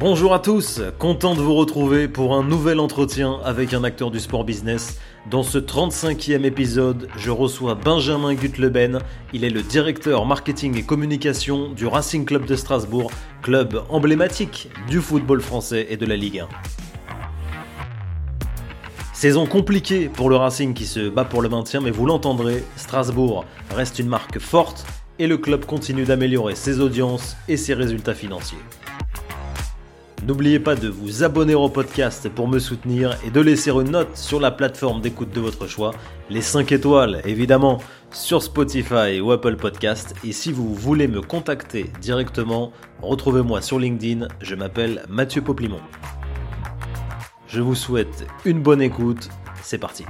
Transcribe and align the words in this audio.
Bonjour 0.00 0.32
à 0.32 0.38
tous, 0.38 0.80
content 0.98 1.34
de 1.34 1.42
vous 1.42 1.54
retrouver 1.54 2.08
pour 2.08 2.34
un 2.34 2.42
nouvel 2.42 2.80
entretien 2.80 3.38
avec 3.44 3.74
un 3.74 3.84
acteur 3.84 4.10
du 4.10 4.18
sport 4.18 4.44
business. 4.44 4.98
Dans 5.30 5.42
ce 5.42 5.58
35e 5.58 6.44
épisode, 6.44 7.08
je 7.18 7.30
reçois 7.30 7.74
Benjamin 7.74 8.32
Gutleben. 8.32 9.00
Il 9.34 9.44
est 9.44 9.50
le 9.50 9.60
directeur 9.60 10.24
marketing 10.24 10.78
et 10.78 10.84
communication 10.84 11.68
du 11.72 11.86
Racing 11.86 12.24
Club 12.24 12.46
de 12.46 12.56
Strasbourg, 12.56 13.10
club 13.42 13.82
emblématique 13.90 14.70
du 14.88 15.02
football 15.02 15.42
français 15.42 15.88
et 15.90 15.98
de 15.98 16.06
la 16.06 16.16
Ligue 16.16 16.38
1. 16.38 16.48
Saison 19.12 19.44
compliquée 19.44 20.08
pour 20.08 20.30
le 20.30 20.36
Racing 20.36 20.72
qui 20.72 20.86
se 20.86 21.10
bat 21.10 21.26
pour 21.26 21.42
le 21.42 21.50
maintien, 21.50 21.82
mais 21.82 21.90
vous 21.90 22.06
l'entendrez, 22.06 22.64
Strasbourg 22.76 23.44
reste 23.76 23.98
une 23.98 24.08
marque 24.08 24.38
forte 24.38 24.86
et 25.18 25.26
le 25.26 25.36
club 25.36 25.66
continue 25.66 26.04
d'améliorer 26.04 26.54
ses 26.54 26.80
audiences 26.80 27.36
et 27.48 27.58
ses 27.58 27.74
résultats 27.74 28.14
financiers. 28.14 28.56
N'oubliez 30.26 30.60
pas 30.60 30.74
de 30.74 30.88
vous 30.88 31.24
abonner 31.24 31.54
au 31.54 31.70
podcast 31.70 32.28
pour 32.28 32.46
me 32.46 32.58
soutenir 32.58 33.16
et 33.24 33.30
de 33.30 33.40
laisser 33.40 33.70
une 33.70 33.90
note 33.90 34.16
sur 34.18 34.38
la 34.38 34.50
plateforme 34.50 35.00
d'écoute 35.00 35.30
de 35.30 35.40
votre 35.40 35.66
choix, 35.66 35.92
les 36.28 36.42
5 36.42 36.70
étoiles 36.72 37.22
évidemment 37.24 37.78
sur 38.12 38.42
Spotify 38.42 39.18
ou 39.20 39.32
Apple 39.32 39.56
Podcast. 39.56 40.14
Et 40.22 40.32
si 40.32 40.52
vous 40.52 40.74
voulez 40.74 41.08
me 41.08 41.22
contacter 41.22 41.90
directement, 42.02 42.70
retrouvez-moi 43.00 43.62
sur 43.62 43.78
LinkedIn, 43.78 44.28
je 44.42 44.54
m'appelle 44.54 45.04
Mathieu 45.08 45.40
Poplimon. 45.40 45.80
Je 47.46 47.62
vous 47.62 47.74
souhaite 47.74 48.26
une 48.44 48.60
bonne 48.60 48.82
écoute, 48.82 49.30
c'est 49.62 49.78
parti. 49.78 50.04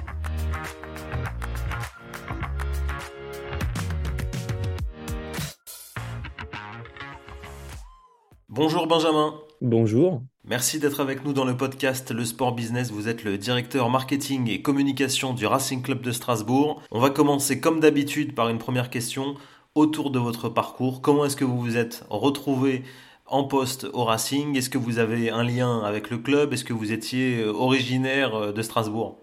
Bonjour 8.48 8.88
Benjamin. 8.88 9.34
Bonjour. 9.62 10.23
Merci 10.45 10.78
d'être 10.78 11.00
avec 11.00 11.22
nous 11.22 11.34
dans 11.34 11.44
le 11.44 11.55
podcast 11.55 12.11
Le 12.12 12.25
Sport 12.25 12.55
Business. 12.55 12.91
Vous 12.91 13.08
êtes 13.08 13.25
le 13.25 13.36
directeur 13.36 13.91
marketing 13.91 14.48
et 14.48 14.62
communication 14.62 15.34
du 15.34 15.44
Racing 15.44 15.83
Club 15.83 16.00
de 16.00 16.12
Strasbourg. 16.12 16.80
On 16.91 16.98
va 16.98 17.11
commencer 17.11 17.61
comme 17.61 17.78
d'habitude 17.78 18.34
par 18.34 18.48
une 18.48 18.56
première 18.56 18.88
question 18.88 19.34
autour 19.75 20.11
de 20.11 20.19
votre 20.19 20.48
parcours. 20.48 21.03
Comment 21.03 21.27
est-ce 21.27 21.36
que 21.36 21.44
vous 21.44 21.61
vous 21.61 21.77
êtes 21.77 22.06
retrouvé 22.08 22.84
en 23.27 23.44
poste 23.44 23.86
au 23.92 24.05
Racing? 24.05 24.56
Est-ce 24.56 24.70
que 24.70 24.78
vous 24.78 24.98
avez 24.98 25.28
un 25.28 25.44
lien 25.44 25.81
avec 25.81 26.08
le 26.08 26.16
club? 26.16 26.55
Est-ce 26.55 26.64
que 26.64 26.72
vous 26.72 26.92
étiez 26.92 27.44
originaire 27.44 28.55
de 28.55 28.62
Strasbourg? 28.62 29.19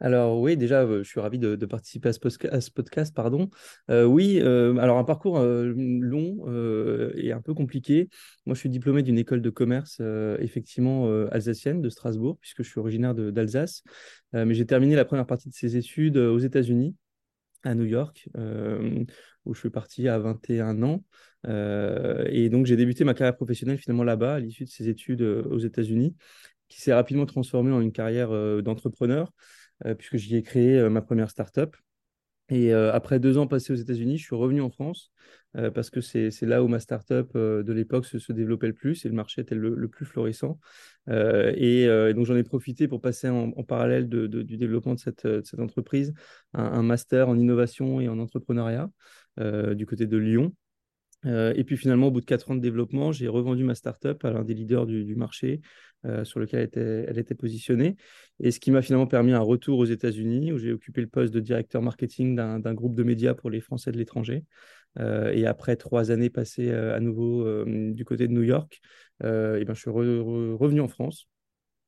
Alors 0.00 0.40
oui, 0.40 0.56
déjà, 0.56 0.86
je 0.86 1.02
suis 1.02 1.20
ravi 1.20 1.38
de, 1.38 1.54
participer 1.66 2.08
à 2.08 2.12
ce, 2.60 2.70
podcast. 2.70 3.14
Pardon. 3.14 3.50
oui, 3.88 4.40
alors 4.40 4.96
un 4.96 5.04
parcours 5.04 5.38
long 5.40 7.12
et 7.14 7.32
un 7.32 7.40
peu 7.42 7.52
compliqué. 7.52 8.08
Moi, 8.46 8.54
je 8.54 8.60
suis 8.60 8.70
diplômé 8.70 9.02
d'une 9.02 9.18
école 9.18 9.42
de 9.42 9.50
commerce, 9.50 10.00
effectivement, 10.38 11.06
alsacienne 11.30 11.82
de 11.82 11.88
Strasbourg, 11.90 12.38
puisque 12.40 12.62
je 12.62 12.70
suis 12.70 12.80
originaire 12.80 13.14
d'Alsace. 13.14 13.82
mais 14.32 14.54
j'ai 14.54 14.64
terminé 14.64 14.96
la 14.96 15.04
première 15.04 15.26
partie 15.26 15.50
de 15.50 15.54
ces 15.54 15.76
études 15.76 16.16
aux 16.16 16.38
États-Unis, 16.38 16.96
à 17.62 17.74
New 17.74 17.84
York, 17.84 18.26
où 19.44 19.54
je 19.54 19.58
suis 19.58 19.70
parti 19.70 20.08
à 20.08 20.18
21 20.18 20.82
ans. 20.82 21.04
et 21.46 22.48
donc, 22.48 22.64
j'ai 22.64 22.76
débuté 22.76 23.04
ma 23.04 23.12
carrière 23.12 23.36
professionnelle 23.36 23.76
finalement 23.76 24.04
là-bas, 24.04 24.36
à 24.36 24.40
l'issue 24.40 24.64
de 24.64 24.70
ces 24.70 24.88
études 24.88 25.20
aux 25.22 25.58
États-Unis, 25.58 26.16
qui 26.68 26.80
s'est 26.80 26.94
rapidement 26.94 27.26
transformée 27.26 27.72
en 27.72 27.82
une 27.82 27.92
carrière 27.92 28.30
d'entrepreneur. 28.62 29.30
Euh, 29.86 29.94
puisque 29.94 30.16
j'y 30.16 30.36
ai 30.36 30.42
créé 30.42 30.78
euh, 30.78 30.90
ma 30.90 31.00
première 31.00 31.30
startup. 31.30 31.74
Et 32.50 32.74
euh, 32.74 32.92
après 32.92 33.20
deux 33.20 33.38
ans 33.38 33.46
passés 33.46 33.72
aux 33.72 33.76
États-Unis, 33.76 34.18
je 34.18 34.24
suis 34.24 34.34
revenu 34.36 34.60
en 34.60 34.70
France 34.70 35.12
parce 35.74 35.90
que 35.90 36.00
c'est 36.00 36.30
là 36.42 36.62
où 36.62 36.68
ma 36.68 36.78
startup 36.78 37.36
de 37.36 37.72
l'époque 37.72 38.06
se, 38.06 38.32
développait 38.32 38.68
le 38.68 38.72
plus 38.72 39.04
et 39.04 39.08
le 39.08 39.16
marché 39.16 39.40
était 39.40 39.56
le, 39.56 39.88
plus 39.88 40.06
florissant. 40.06 40.60
et, 41.08 41.88
donc 42.14 42.24
j'en 42.24 42.36
ai 42.36 42.44
profité 42.44 42.86
pour 42.86 43.00
passer 43.00 43.28
en, 43.28 43.50
parallèle 43.64 44.08
du 44.08 44.56
développement 44.56 44.94
de 44.94 45.00
cette, 45.00 45.26
entreprise 45.58 46.14
un, 46.54 46.84
master 46.84 47.28
en 47.28 47.36
innovation 47.36 48.00
et 48.00 48.08
en 48.08 48.20
entrepreneuriat 48.20 48.90
du 49.40 49.86
côté 49.86 50.06
de 50.06 50.16
Lyon. 50.18 50.54
Et 51.24 51.64
puis 51.64 51.76
finalement, 51.76 52.06
au 52.06 52.10
bout 52.10 52.20
de 52.20 52.26
quatre 52.26 52.50
ans 52.50 52.54
de 52.54 52.60
développement, 52.60 53.12
j'ai 53.12 53.28
revendu 53.28 53.62
ma 53.62 53.74
startup 53.74 54.24
à 54.24 54.30
l'un 54.30 54.42
des 54.42 54.54
leaders 54.54 54.86
du 54.86 55.14
marché 55.14 55.60
euh, 56.06 56.24
sur 56.24 56.40
lequel 56.40 56.70
elle 56.74 57.18
était, 57.18 57.34
positionnée. 57.34 57.94
Et 58.38 58.52
ce 58.52 58.58
qui 58.58 58.70
m'a 58.70 58.80
finalement 58.80 59.06
permis 59.06 59.32
un 59.32 59.40
retour 59.40 59.78
aux 59.78 59.84
États-Unis, 59.84 60.50
où 60.50 60.56
j'ai 60.56 60.72
occupé 60.72 61.02
le 61.02 61.06
poste 61.06 61.34
de 61.34 61.40
directeur 61.40 61.82
marketing 61.82 62.34
d'un 62.34 62.74
groupe 62.74 62.94
de 62.94 63.02
médias 63.02 63.34
pour 63.34 63.50
les 63.50 63.60
Français 63.60 63.92
de 63.92 63.98
l'étranger. 63.98 64.46
Euh, 64.98 65.30
et 65.30 65.44
après 65.44 65.76
trois 65.76 66.10
années 66.10 66.30
passées 66.30 66.70
euh, 66.70 66.96
à 66.96 67.00
nouveau 67.00 67.44
du 67.66 68.04
côté 68.06 68.28
de 68.28 68.32
New 68.32 68.42
York, 68.42 68.80
et 69.22 69.64
ben, 69.66 69.74
je 69.74 69.80
suis 69.80 69.90
revenu 69.90 70.80
en 70.80 70.88
France 70.88 71.28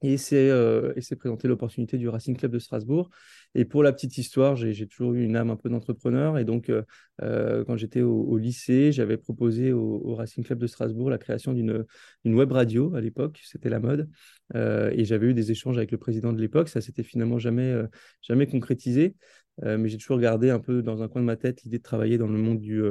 et 0.02 0.16
c'est 0.16 0.50
euh, 0.50 0.92
présenté 1.18 1.48
l'opportunité 1.48 1.98
du 1.98 2.08
Racing 2.08 2.36
Club 2.36 2.52
de 2.52 2.58
Strasbourg. 2.58 3.10
Et 3.54 3.64
pour 3.64 3.82
la 3.82 3.92
petite 3.92 4.16
histoire, 4.16 4.56
j'ai 4.56 4.86
toujours 4.86 5.12
eu 5.12 5.22
une 5.24 5.36
âme 5.36 5.50
un 5.50 5.56
peu 5.56 5.68
d'entrepreneur. 5.68 6.38
Et 6.38 6.44
donc, 6.44 6.70
euh, 6.70 6.82
euh, 7.22 7.64
quand 7.64 7.76
j'étais 7.76 8.00
au, 8.00 8.38
lycée, 8.38 8.92
j'avais 8.92 9.18
proposé 9.18 9.72
au, 9.72 10.14
Racing 10.14 10.44
Club 10.44 10.58
de 10.58 10.66
Strasbourg 10.66 11.10
la 11.10 11.18
création 11.18 11.52
d'une 11.52 11.84
web 12.24 12.50
radio 12.50 12.94
à 12.94 13.00
l'époque. 13.00 13.40
C'était 13.44 13.68
la 13.68 13.80
mode. 13.80 14.08
Euh, 14.54 14.90
et 14.94 15.04
j'avais 15.04 15.26
eu 15.26 15.34
des 15.34 15.50
échanges 15.50 15.76
avec 15.76 15.90
le 15.90 15.98
président 15.98 16.32
de 16.32 16.40
l'époque. 16.40 16.68
Ça 16.68 16.80
s'était 16.80 17.02
finalement 17.02 17.38
jamais, 17.38 17.74
jamais 18.22 18.46
concrétisé. 18.46 19.14
mais 19.62 19.88
j'ai 19.88 19.98
toujours 19.98 20.18
gardé 20.18 20.50
un 20.50 20.60
peu 20.60 20.82
dans 20.82 21.02
un 21.02 21.08
coin 21.08 21.20
de 21.20 21.26
ma 21.26 21.36
tête 21.36 21.62
l'idée 21.62 21.78
de 21.78 21.82
travailler 21.82 22.16
dans 22.16 22.26
le 22.28 22.38
monde 22.38 22.58
du, 22.58 22.82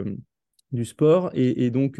du 0.72 0.86
sport. 0.86 1.32
Et, 1.34 1.72
donc, 1.72 2.00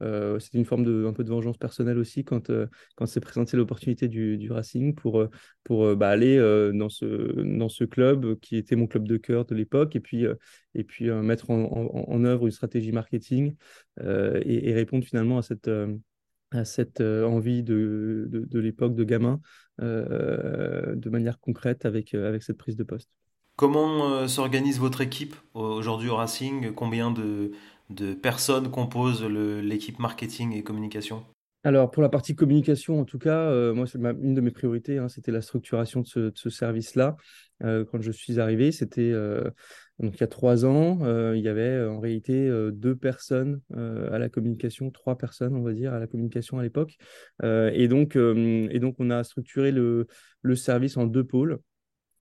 c'était 0.00 0.58
une 0.58 0.64
forme 0.64 0.84
de, 0.84 1.06
un 1.06 1.12
peu 1.12 1.24
de 1.24 1.30
vengeance 1.30 1.56
personnelle 1.56 1.98
aussi 1.98 2.24
quand, 2.24 2.50
euh, 2.50 2.66
quand 2.96 3.06
s'est 3.06 3.20
présentée 3.20 3.56
l'opportunité 3.56 4.08
du, 4.08 4.36
du, 4.36 4.52
Racing 4.52 4.94
pour, 4.94 5.20
euh, 5.20 5.30
pour 5.64 5.96
bah, 5.96 6.10
aller 6.10 6.36
dans, 6.74 6.88
ce, 6.88 7.04
dans 7.42 7.68
ce 7.68 7.84
club 7.84 8.38
qui 8.40 8.56
était 8.56 8.76
mon 8.76 8.86
club 8.86 9.08
de 9.08 9.16
cœur 9.16 9.44
de 9.44 9.54
l'époque 9.54 9.96
et 9.96 10.00
puis, 10.00 10.24
et 10.74 10.84
puis 10.84 11.10
mettre 11.10 11.50
en, 11.50 12.04
en, 12.08 12.24
œuvre 12.24 12.46
une 12.46 12.52
stratégie 12.52 12.92
marketing 12.92 13.54
et, 14.00 14.72
répondre 14.74 15.04
finalement 15.04 15.38
à 15.38 15.42
cette, 15.42 15.70
à 16.50 16.64
cette 16.64 17.00
envie 17.00 17.62
de, 17.62 18.26
de, 18.28 18.40
de 18.40 18.60
l'époque 18.60 18.94
de 18.94 19.04
gamin 19.04 19.40
de 19.80 21.10
manière 21.10 21.40
concrète 21.40 21.84
avec, 21.84 22.14
avec 22.14 22.42
cette 22.42 22.58
prise 22.58 22.76
de 22.76 22.84
poste. 22.84 23.10
Comment 23.56 24.28
s'organise 24.28 24.78
votre 24.78 25.00
équipe 25.00 25.34
aujourd'hui 25.54 26.10
au 26.10 26.16
Racing? 26.16 26.72
Combien 26.74 27.10
de, 27.10 27.52
de 27.90 28.14
personnes 28.14 28.70
composent 28.70 29.24
l'équipe 29.24 29.98
marketing 29.98 30.52
et 30.52 30.62
communication 30.62 31.24
alors, 31.66 31.90
pour 31.90 32.00
la 32.00 32.08
partie 32.08 32.36
communication, 32.36 33.00
en 33.00 33.04
tout 33.04 33.18
cas, 33.18 33.40
euh, 33.50 33.74
moi, 33.74 33.88
c'est 33.88 33.98
une 33.98 34.34
de 34.34 34.40
mes 34.40 34.52
priorités, 34.52 34.98
hein, 34.98 35.08
c'était 35.08 35.32
la 35.32 35.40
structuration 35.40 36.02
de 36.02 36.32
ce, 36.32 36.48
service-là. 36.48 37.16
Euh, 37.64 37.84
quand 37.84 38.00
je 38.00 38.12
suis 38.12 38.38
arrivé, 38.38 38.70
c'était 38.70 39.10
euh, 39.10 39.50
il 40.00 40.14
y 40.14 40.22
a 40.22 40.28
trois 40.28 40.64
ans, 40.64 41.00
il 41.34 41.40
y 41.40 41.48
avait 41.48 41.84
en 41.84 41.98
réalité 41.98 42.48
deux 42.70 42.94
personnes 42.94 43.62
à 43.74 44.16
la 44.16 44.28
communication, 44.28 44.92
trois 44.92 45.18
personnes, 45.18 45.56
on 45.56 45.62
va 45.62 45.72
dire, 45.72 45.92
à 45.92 45.98
la 45.98 46.06
communication 46.06 46.60
à 46.60 46.62
l'époque. 46.62 46.98
et, 47.42 47.88
donc, 47.88 48.14
et 48.14 48.78
donc, 48.78 48.94
on 49.00 49.10
a 49.10 49.24
structuré 49.24 49.72
le 49.72 50.06
service 50.54 50.96
en 50.96 51.06
deux 51.06 51.24
pôles 51.24 51.58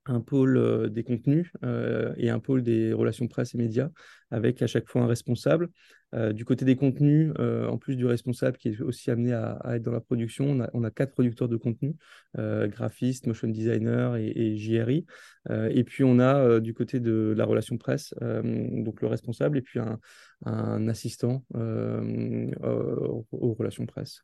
un 0.06 0.22
pôle 0.22 0.58
euh, 0.58 0.88
des 0.88 1.04
contenus 1.04 1.52
euh, 1.64 2.14
et 2.18 2.30
un 2.30 2.40
pôle 2.40 2.64
des 2.64 2.94
relations 2.94 3.28
presse 3.28 3.56
et 3.56 3.58
médias, 3.58 3.90
avec 4.32 4.62
à 4.62 4.68
chaque 4.68 4.88
fois 4.88 5.02
un 5.02 5.08
responsable. 5.08 5.70
Euh, 6.14 6.32
du 6.32 6.46
côté 6.46 6.64
des 6.64 6.76
contenus, 6.76 7.34
en 7.38 7.78
plus 7.78 7.98
du 7.98 8.06
responsable 8.06 8.58
qui 8.58 8.70
est 8.70 8.80
aussi 8.80 9.12
amené 9.12 9.34
à, 9.34 9.60
être 9.74 9.82
dans 9.82 9.92
la 9.92 10.00
production, 10.00 10.58
on 10.74 10.84
a, 10.84 10.92
quatre 10.92 11.12
producteurs 11.12 11.50
de 11.50 11.58
contenu, 11.58 11.96
graphistes, 12.36 13.28
motion 13.28 13.50
designer 13.50 14.16
et, 14.16 14.56
JRI. 14.56 15.06
et 15.50 15.84
puis 15.84 16.06
on 16.06 16.20
a 16.20 16.62
du 16.62 16.74
côté 16.74 17.02
de 17.02 17.34
la 17.36 17.44
relation 17.44 17.78
presse, 17.78 18.14
donc 18.22 19.02
le 19.02 19.08
responsable, 19.08 19.58
et 19.58 19.62
puis 19.62 19.80
un, 19.80 20.00
un 20.46 20.88
assistant 20.88 21.44
aux 21.54 23.54
relations 23.60 23.86
presse. 23.86 24.22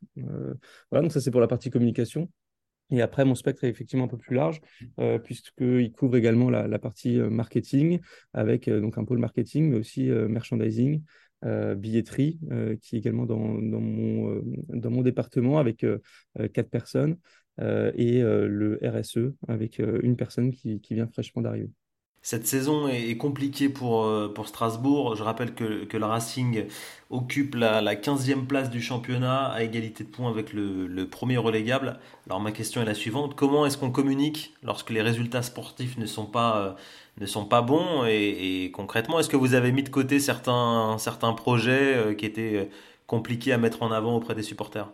voilà, 0.90 1.02
donc 1.02 1.12
ça 1.12 1.20
c'est 1.20 1.30
pour 1.30 1.42
la 1.42 1.48
partie 1.48 1.68
communication. 1.68 2.30
Et 2.92 3.00
après, 3.00 3.24
mon 3.24 3.34
spectre 3.34 3.64
est 3.64 3.70
effectivement 3.70 4.04
un 4.04 4.08
peu 4.08 4.18
plus 4.18 4.36
large, 4.36 4.60
euh, 5.00 5.18
puisqu'il 5.18 5.92
couvre 5.92 6.16
également 6.16 6.50
la, 6.50 6.78
partie 6.78 7.18
euh, 7.18 7.30
marketing, 7.30 8.00
avec 8.34 8.68
euh, 8.68 8.80
donc 8.80 8.98
un 8.98 9.04
pôle 9.04 9.18
marketing, 9.18 9.70
mais 9.70 9.78
aussi 9.78 10.04
merchandising, 10.08 11.02
billetterie, 11.76 12.38
qui 12.80 12.94
est 12.94 12.98
également 13.00 13.26
dans, 13.26 13.36
mon, 13.36 14.42
dans 14.68 14.90
mon 14.90 15.02
département, 15.02 15.58
avec 15.58 15.84
quatre 16.52 16.70
personnes, 16.70 17.16
et 17.58 18.20
le 18.22 18.78
RSE, 18.80 19.34
avec 19.48 19.80
une 19.80 20.14
personne 20.14 20.52
qui 20.52 20.94
vient 20.94 21.08
fraîchement 21.08 21.42
d'arriver. 21.42 21.70
Cette 22.22 22.46
saison 22.46 22.86
est, 22.86 23.16
compliquée 23.16 23.68
pour, 23.68 24.04
euh, 24.04 24.32
pour 24.32 24.46
Strasbourg. 24.46 25.16
Je 25.16 25.24
rappelle 25.24 25.54
que, 25.54 25.84
que 25.84 25.96
le 25.96 26.06
Racing 26.06 26.66
occupe 27.10 27.56
la, 27.56 27.80
la 27.80 27.96
15e 27.96 28.46
place 28.46 28.70
du 28.70 28.80
championnat 28.80 29.46
à 29.46 29.64
égalité 29.64 30.04
de 30.04 30.08
points 30.08 30.30
avec 30.30 30.52
le, 30.52 31.04
premier 31.06 31.36
relégable. 31.36 31.98
Alors 32.28 32.40
ma 32.40 32.52
question 32.52 32.80
est 32.80 32.84
la 32.84 32.94
suivante. 32.94 33.34
Comment 33.34 33.66
est-ce 33.66 33.76
qu'on 33.76 33.90
communique 33.90 34.54
lorsque 34.62 34.90
les 34.90 35.02
résultats 35.02 35.42
sportifs 35.42 35.98
ne 35.98 36.06
sont 36.06 36.26
pas, 36.26 36.58
euh, 36.58 36.72
ne 37.20 37.26
sont 37.26 37.44
pas 37.44 37.60
bons? 37.60 38.04
Et, 38.06 38.70
concrètement, 38.72 39.18
est-ce 39.18 39.28
que 39.28 39.36
vous 39.36 39.54
avez 39.54 39.72
mis 39.72 39.82
de 39.82 39.88
côté 39.88 40.20
certains, 40.20 40.96
certains 40.98 41.32
projets 41.32 41.96
euh, 41.96 42.14
qui 42.14 42.24
étaient 42.24 42.70
compliqués 43.08 43.52
à 43.52 43.58
mettre 43.58 43.82
en 43.82 43.90
avant 43.90 44.14
auprès 44.14 44.36
des 44.36 44.44
supporters? 44.44 44.88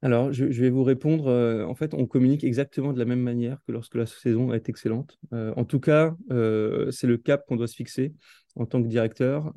Alors, 0.00 0.32
je, 0.32 0.44
vais 0.44 0.70
vous 0.70 0.84
répondre. 0.84 1.26
Euh, 1.26 1.64
en 1.64 1.74
fait, 1.74 1.92
on 1.92 2.06
communique 2.06 2.44
exactement 2.44 2.92
de 2.92 2.98
la 3.00 3.04
même 3.04 3.20
manière 3.20 3.58
que 3.66 3.72
lorsque 3.72 3.96
la 3.96 4.06
saison 4.06 4.52
est 4.52 4.68
excellente. 4.68 5.18
Euh, 5.32 5.52
en 5.56 5.64
tout 5.64 5.80
cas, 5.80 6.16
euh, 6.30 6.90
c'est 6.92 7.08
le 7.08 7.16
cap 7.16 7.44
qu'on 7.46 7.56
doit 7.56 7.66
se 7.66 7.74
fixer 7.74 8.14
en 8.54 8.64
tant 8.66 8.82
que 8.82 8.88
directeur 8.88 9.52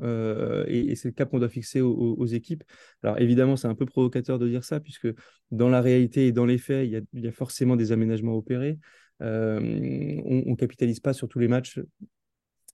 et, 0.67 0.95
c'est 0.95 1.09
le 1.09 1.13
cap 1.13 1.31
qu'on 1.31 1.39
doit 1.39 1.49
fixer 1.49 1.81
aux, 1.81 2.25
équipes. 2.25 2.63
Alors, 3.01 3.19
évidemment, 3.19 3.55
c'est 3.55 3.67
un 3.67 3.73
peu 3.73 3.85
provocateur 3.85 4.37
de 4.37 4.47
dire 4.47 4.63
ça, 4.63 4.79
puisque 4.79 5.07
dans 5.49 5.69
la 5.69 5.81
réalité 5.81 6.27
et 6.27 6.31
dans 6.31 6.45
les 6.45 6.59
faits, 6.59 6.87
il 6.87 7.21
y 7.23 7.27
a, 7.27 7.31
forcément 7.31 7.75
des 7.75 7.91
aménagements 7.91 8.35
opérés. 8.35 8.77
on 9.19 9.25
ne 9.25 10.55
capitalise 10.55 10.99
pas 10.99 11.13
sur 11.13 11.27
tous 11.27 11.39
les 11.39 11.47
matchs 11.47 11.79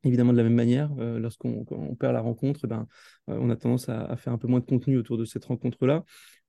évidemment 0.04 0.32
de 0.32 0.38
la 0.38 0.44
même 0.44 0.54
manière. 0.54 0.94
Lorsqu'on 0.96 1.66
perd 1.96 2.14
la 2.14 2.22
rencontre, 2.22 2.68
ben, 2.68 2.88
on 3.28 3.50
a 3.50 3.56
tendance 3.56 3.90
à, 3.90 4.16
faire 4.18 4.34
un 4.34 4.38
peu 4.38 4.48
moins 4.48 4.60
de 4.60 4.66
contenu 4.66 4.98
autour 4.98 5.18
de 5.18 5.26
cette 5.26 5.46
rencontre-là. 5.46 6.04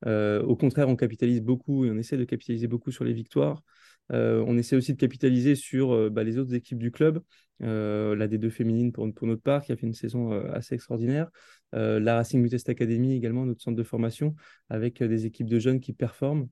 Euh, 0.07 0.43
au 0.43 0.57
contraire, 0.57 0.89
on 0.89 0.97
capitalise 0.97 1.43
beaucoup 1.43 1.85
et 1.85 1.91
on 1.91 1.97
essaie 1.97 2.17
de 2.17 2.25
capitaliser 2.25 2.67
beaucoup 2.69 2.91
sur 2.91 3.05
les 3.05 3.13
victoires. 3.13 3.63
Euh, 4.13 4.43
on 4.47 4.57
essaie 4.57 4.77
aussi 4.77 4.95
de 4.95 4.99
capitaliser 4.99 5.55
sur 5.55 5.93
euh, 5.93 6.11
bah, 6.11 6.25
les 6.25 6.39
autres 6.39 6.55
équipes 6.55 6.79
du 6.79 6.91
club. 6.91 7.23
la 7.61 8.29
D2 8.29 8.51
féminine 8.51 8.93
pour, 8.93 9.13
pour, 9.13 9.27
notre 9.27 9.43
part, 9.43 9.63
qui 9.63 9.73
a 9.73 9.77
fait 9.77 9.87
une 9.87 9.95
saison 9.95 10.33
assez 10.53 10.75
extraordinaire. 10.75 11.29
la 11.73 12.15
Racing 12.17 12.41
Mutest 12.41 12.69
Academy 12.69 13.15
également, 13.15 13.45
notre 13.45 13.63
centre 13.63 13.77
de 13.77 13.83
formation, 13.83 14.35
avec 14.69 15.03
des 15.03 15.27
équipes 15.27 15.49
de 15.49 15.59
jeunes 15.59 15.81
qui 15.81 15.93
performent. 15.93 16.49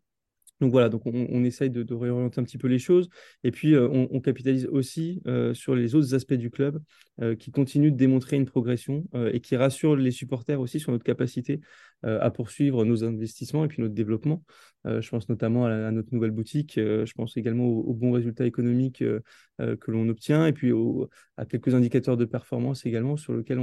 Donc 0.61 0.71
voilà, 0.73 0.89
donc 0.89 1.03
on, 1.05 1.45
essaye 1.45 1.69
de, 1.71 1.95
réorienter 1.95 2.41
un 2.41 2.45
petit 2.45 2.57
peu 2.59 2.67
les 2.67 2.79
choses. 2.79 3.11
Et 3.45 3.51
puis, 3.51 3.75
euh, 3.75 3.89
on, 3.89 4.21
capitalise 4.21 4.67
aussi 4.67 5.23
euh, 5.27 5.53
sur 5.55 5.75
les 5.75 5.95
autres 5.95 6.15
aspects 6.15 6.35
du 6.35 6.51
club 6.51 6.83
euh, 7.21 7.37
qui 7.37 7.51
continuent 7.51 7.93
de 7.93 7.97
démontrer 7.97 8.37
une 8.37 8.47
progression 8.47 9.05
et 9.33 9.41
qui 9.41 9.57
rassurent 9.57 9.97
les 9.97 10.11
supporters 10.11 10.61
aussi 10.61 10.81
sur 10.81 10.93
notre 10.93 11.05
capacité 11.05 11.61
à 12.03 12.31
poursuivre 12.31 12.85
nos 12.85 13.05
investissements 13.05 13.65
et 13.65 13.69
puis 13.69 13.83
notre 13.83 13.95
développement. 13.95 14.45
je 14.85 15.09
pense 15.09 15.29
notamment 15.29 15.65
à, 15.65 15.91
notre 15.91 16.13
nouvelle 16.13 16.31
boutique. 16.31 16.75
je 16.77 17.13
pense 17.15 17.37
également 17.37 17.65
aux, 17.65 17.95
bons 17.95 18.13
résultats 18.13 18.47
économiques 18.47 19.03
que 19.59 19.91
l'on 19.91 20.09
obtient 20.09 20.47
et 20.47 20.53
puis 20.53 20.73
à 21.37 21.47
quelques 21.47 21.75
indicateurs 21.75 22.17
de 22.17 22.27
performance 22.27 22.85
également 22.87 23.17
sur 23.17 23.33
lesquels 23.33 23.59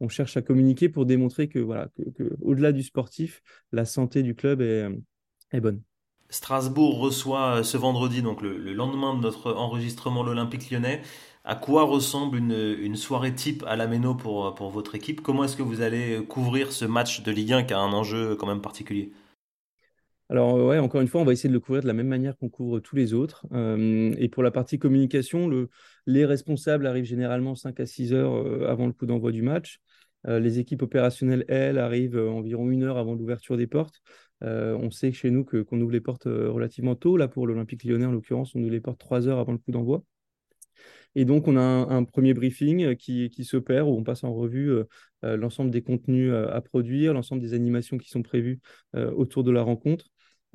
on, 0.00 0.08
cherche 0.08 0.36
à 0.36 0.42
communiquer 0.42 0.88
pour 0.88 1.06
démontrer 1.06 1.48
que, 1.48 1.60
voilà, 1.60 1.88
que, 2.16 2.36
au-delà 2.40 2.72
du 2.72 2.82
sportif, 2.82 3.40
la 3.72 3.84
santé 3.84 4.22
du 4.22 4.34
club 4.34 4.60
est 4.60 5.60
bonne. 5.60 5.80
Strasbourg 6.30 6.98
reçoit 6.98 7.58
euh, 7.58 7.62
ce 7.62 7.76
vendredi, 7.76 8.22
donc 8.22 8.42
le, 8.42 8.56
lendemain 8.72 9.14
de 9.14 9.20
notre 9.20 9.52
enregistrement, 9.52 10.22
l'Olympique 10.22 10.70
lyonnais. 10.70 11.02
À 11.44 11.54
quoi 11.54 11.84
ressemble 11.84 12.38
une, 12.38 12.96
soirée 12.96 13.34
type 13.34 13.62
à 13.68 13.76
la 13.76 13.86
Méno 13.86 14.14
pour, 14.14 14.54
pour 14.56 14.70
votre 14.70 14.96
équipe? 14.96 15.20
Comment 15.20 15.44
est-ce 15.44 15.56
que 15.56 15.62
vous 15.62 15.80
allez 15.80 16.24
couvrir 16.28 16.72
ce 16.72 16.84
match 16.84 17.22
de 17.22 17.30
Ligue 17.30 17.52
1 17.52 17.62
qui 17.62 17.74
a 17.74 17.78
un 17.78 17.92
enjeu 17.92 18.34
quand 18.34 18.48
même 18.48 18.60
particulier? 18.60 19.12
Alors, 20.28 20.56
euh, 20.56 20.66
ouais, 20.66 20.78
encore 20.78 21.00
une 21.00 21.06
fois, 21.06 21.20
on 21.20 21.24
va 21.24 21.32
essayer 21.32 21.48
de 21.48 21.54
le 21.54 21.60
couvrir 21.60 21.82
de 21.82 21.86
la 21.86 21.92
même 21.92 22.08
manière 22.08 22.36
qu'on 22.36 22.48
couvre 22.48 22.80
tous 22.80 22.96
les 22.96 23.14
autres. 23.14 23.46
Euh, 23.52 24.12
et 24.18 24.28
pour 24.28 24.42
la 24.42 24.50
partie 24.50 24.78
communication, 24.78 25.46
le, 25.46 25.68
les 26.06 26.24
responsables 26.26 26.86
arrivent 26.86 27.04
généralement 27.04 27.54
5 27.54 27.78
à 27.78 27.86
6 27.86 28.12
heures 28.12 28.68
avant 28.68 28.86
le 28.86 28.92
coup 28.92 29.06
d'envoi 29.06 29.30
du 29.30 29.42
match. 29.42 29.80
les 30.24 30.58
équipes 30.58 30.82
opérationnelles, 30.82 31.44
elles, 31.46 31.78
arrivent 31.78 32.18
environ 32.18 32.68
une 32.72 32.82
heure 32.82 32.98
avant 32.98 33.14
l'ouverture 33.14 33.56
des 33.56 33.68
portes. 33.68 34.02
Euh, 34.42 34.76
on 34.80 34.90
sait 34.90 35.12
chez 35.12 35.30
nous 35.30 35.44
que, 35.44 35.62
qu'on 35.62 35.80
ouvre 35.80 35.92
les 35.92 36.00
portes 36.00 36.26
euh, 36.26 36.50
relativement 36.50 36.94
tôt. 36.94 37.16
Là, 37.16 37.28
pour 37.28 37.46
l'Olympique 37.46 37.84
lyonnais, 37.84 38.06
en 38.06 38.12
l'occurrence, 38.12 38.54
on 38.54 38.60
ouvre 38.60 38.70
les 38.70 38.80
portes 38.80 39.00
trois 39.00 39.28
heures 39.28 39.38
avant 39.38 39.52
le 39.52 39.58
coup 39.58 39.70
d'envoi. 39.70 40.04
Et 41.14 41.24
donc, 41.24 41.48
on 41.48 41.56
a 41.56 41.60
un, 41.60 42.04
premier 42.04 42.34
briefing 42.34 42.84
euh, 42.84 42.94
qui, 42.94 43.30
qui 43.30 43.44
s'opère 43.44 43.88
où 43.88 43.96
on 43.96 44.04
passe 44.04 44.24
en 44.24 44.34
revue 44.34 44.82
l'ensemble 45.22 45.72
des 45.72 45.82
contenus 45.82 46.32
à 46.32 46.60
produire, 46.60 47.12
l'ensemble 47.12 47.40
des 47.40 47.52
animations 47.52 47.98
qui 47.98 48.08
sont 48.10 48.22
prévues 48.22 48.60
autour 48.94 49.42
de 49.42 49.50
la 49.50 49.62
rencontre. 49.62 50.06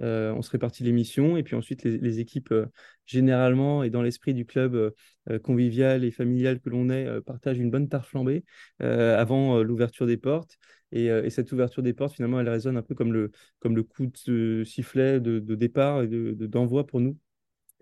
Euh, 0.01 0.33
on 0.33 0.41
se 0.41 0.49
répartit 0.49 0.83
les 0.83 0.91
missions 0.91 1.37
et 1.37 1.43
puis 1.43 1.55
ensuite 1.55 1.83
les, 1.83 2.19
équipes, 2.19 2.51
euh, 2.51 2.65
généralement 3.05 3.83
et 3.83 3.89
dans 3.89 4.01
l'esprit 4.01 4.33
du 4.33 4.45
club 4.45 4.75
euh, 4.75 5.39
convivial 5.39 6.03
et 6.03 6.11
familial 6.11 6.59
que 6.59 6.69
l'on 6.69 6.89
est, 6.89 7.21
partagent 7.21 7.59
une 7.59 7.69
bonne 7.71 7.87
tarte 7.89 8.07
flambée 8.07 8.43
avant 8.79 9.61
l'ouverture 9.61 10.07
des 10.07 10.17
portes. 10.17 10.57
Et, 10.91 11.29
cette 11.29 11.51
ouverture 11.51 11.83
des 11.83 11.93
portes, 11.93 12.15
finalement, 12.15 12.39
elle 12.39 12.49
résonne 12.49 12.75
un 12.77 12.81
peu 12.81 12.95
comme 12.95 13.13
le, 13.13 13.31
comme 13.59 13.75
le 13.75 13.83
coup 13.83 14.07
de 14.27 14.63
sifflet 14.65 15.19
de, 15.19 15.39
départ 15.55 16.03
et 16.03 16.07
d'envoi 16.07 16.85
pour 16.85 16.99
nous 16.99 17.17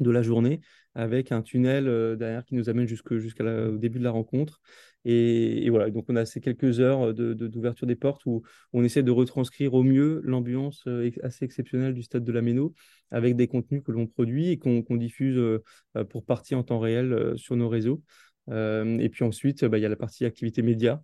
de 0.04 0.12
la 0.12 0.22
journée, 0.22 0.62
avec 0.96 1.32
un 1.32 1.42
tunnel 1.42 1.86
derrière 2.18 2.46
qui 2.46 2.56
nous 2.56 2.70
amène 2.70 2.88
jusqu'au 2.88 3.18
début 3.78 4.00
de 4.00 4.04
la 4.04 4.12
rencontre. 4.12 4.62
Et, 5.06 5.70
voilà, 5.70 5.90
donc 5.90 6.06
on 6.10 6.16
a 6.18 6.26
ces 6.26 6.42
quelques 6.42 6.82
heures 6.82 7.14
d'ouverture 7.14 7.88
de, 7.88 7.94
des 7.94 7.96
portes 7.96 8.26
où 8.26 8.44
on 8.74 8.84
essaie 8.84 9.04
de 9.04 9.12
retranscrire 9.12 9.74
au 9.74 9.84
mieux 9.84 10.20
l'ambiance 10.26 10.84
euh, 10.88 11.10
assez 11.24 11.46
exceptionnelle 11.46 11.94
du 11.94 12.04
stade 12.04 12.26
de 12.26 12.32
la 12.34 12.42
Méno 12.42 12.74
avec 13.10 13.36
des 13.38 13.48
contenus 13.48 13.82
que 13.84 13.92
l'on 13.94 14.08
produit 14.08 14.50
et 14.50 14.58
qu'on 14.58 14.84
diffuse 14.98 15.38
euh, 15.38 16.04
pour 16.10 16.26
partie 16.26 16.54
en 16.54 16.64
temps 16.64 16.80
réel 16.80 17.14
euh, 17.14 17.38
sur 17.38 17.56
nos 17.56 17.70
réseaux. 17.70 18.04
et 18.52 19.10
puis 19.10 19.24
ensuite, 19.24 19.64
bah, 19.66 19.78
il 19.78 19.82
y 19.82 19.86
a 19.86 19.90
la 19.90 19.96
partie 19.96 20.26
activité 20.26 20.62
média 20.64 21.02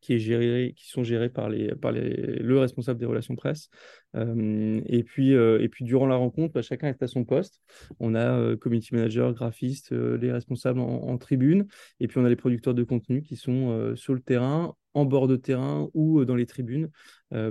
qui, 0.00 0.14
est 0.14 0.18
géré, 0.18 0.74
qui 0.76 0.88
sont 0.88 1.04
gérés 1.04 1.28
par, 1.28 1.48
les, 1.48 1.74
par 1.74 1.92
les, 1.92 2.36
le 2.36 2.58
responsable 2.58 2.98
des 2.98 3.06
relations 3.06 3.36
presse. 3.36 3.68
Euh, 4.16 4.80
et, 4.86 5.02
puis, 5.02 5.34
euh, 5.34 5.60
et 5.60 5.68
puis, 5.68 5.84
durant 5.84 6.06
la 6.06 6.16
rencontre, 6.16 6.54
bah, 6.54 6.62
chacun 6.62 6.88
est 6.88 7.02
à 7.02 7.06
son 7.06 7.24
poste. 7.24 7.60
On 8.00 8.14
a 8.14 8.38
euh, 8.38 8.56
community 8.56 8.94
manager, 8.94 9.32
graphiste, 9.32 9.92
les 9.92 10.32
responsables 10.32 10.80
en, 10.80 11.18
tribune, 11.18 11.66
et 12.00 12.06
puis 12.06 12.18
on 12.18 12.24
a 12.24 12.28
les 12.28 12.36
producteurs 12.36 12.74
de 12.74 12.84
contenu 12.84 13.22
qui 13.22 13.36
sont 13.36 13.94
sur 13.96 14.14
le 14.14 14.20
terrain, 14.20 14.74
en 14.94 15.04
bord 15.04 15.26
de 15.26 15.36
terrain 15.36 15.88
ou 15.94 16.24
dans 16.24 16.36
les 16.36 16.46
tribunes, 16.46 16.90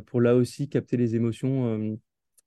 pour 0.06 0.22
là 0.22 0.36
aussi 0.36 0.70
capter 0.70 0.96
les 0.96 1.16
émotions 1.16 1.98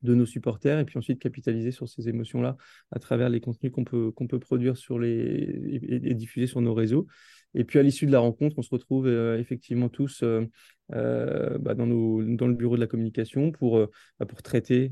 de 0.03 0.15
nos 0.15 0.27
supporters 0.27 0.79
et 0.79 0.85
puis 0.85 0.99
ensuite 0.99 1.21
capitaliser 1.21 1.73
sur 1.73 1.89
ces 1.89 2.09
émotions-là 2.09 2.57
à 2.91 2.99
travers 2.99 3.29
les 3.29 3.41
contenus 3.41 3.73
qu'on 3.73 3.85
peut, 3.85 4.13
peut 4.13 4.39
produire 4.39 4.77
sur 4.77 4.99
les, 4.99 5.81
et, 5.83 6.15
diffuser 6.15 6.47
sur 6.47 6.61
nos 6.61 6.75
réseaux. 6.75 7.07
Et 7.55 7.65
puis 7.65 7.79
à 7.79 7.83
l'issue 7.83 8.07
de 8.07 8.13
la 8.13 8.21
rencontre, 8.21 8.57
on 8.59 8.63
se 8.63 8.71
retrouve 8.71 9.07
euh, 9.07 9.39
effectivement 9.39 9.89
tous 9.89 10.23
euh, 10.23 10.47
euh, 10.93 11.59
bah, 11.59 11.75
dans, 11.75 11.87
le 11.87 12.55
bureau 12.55 12.77
de 12.77 12.81
la 12.81 12.87
communication 12.87 13.51
pour, 13.51 13.79
bah, 14.19 14.27
pour 14.27 14.43
traiter 14.43 14.91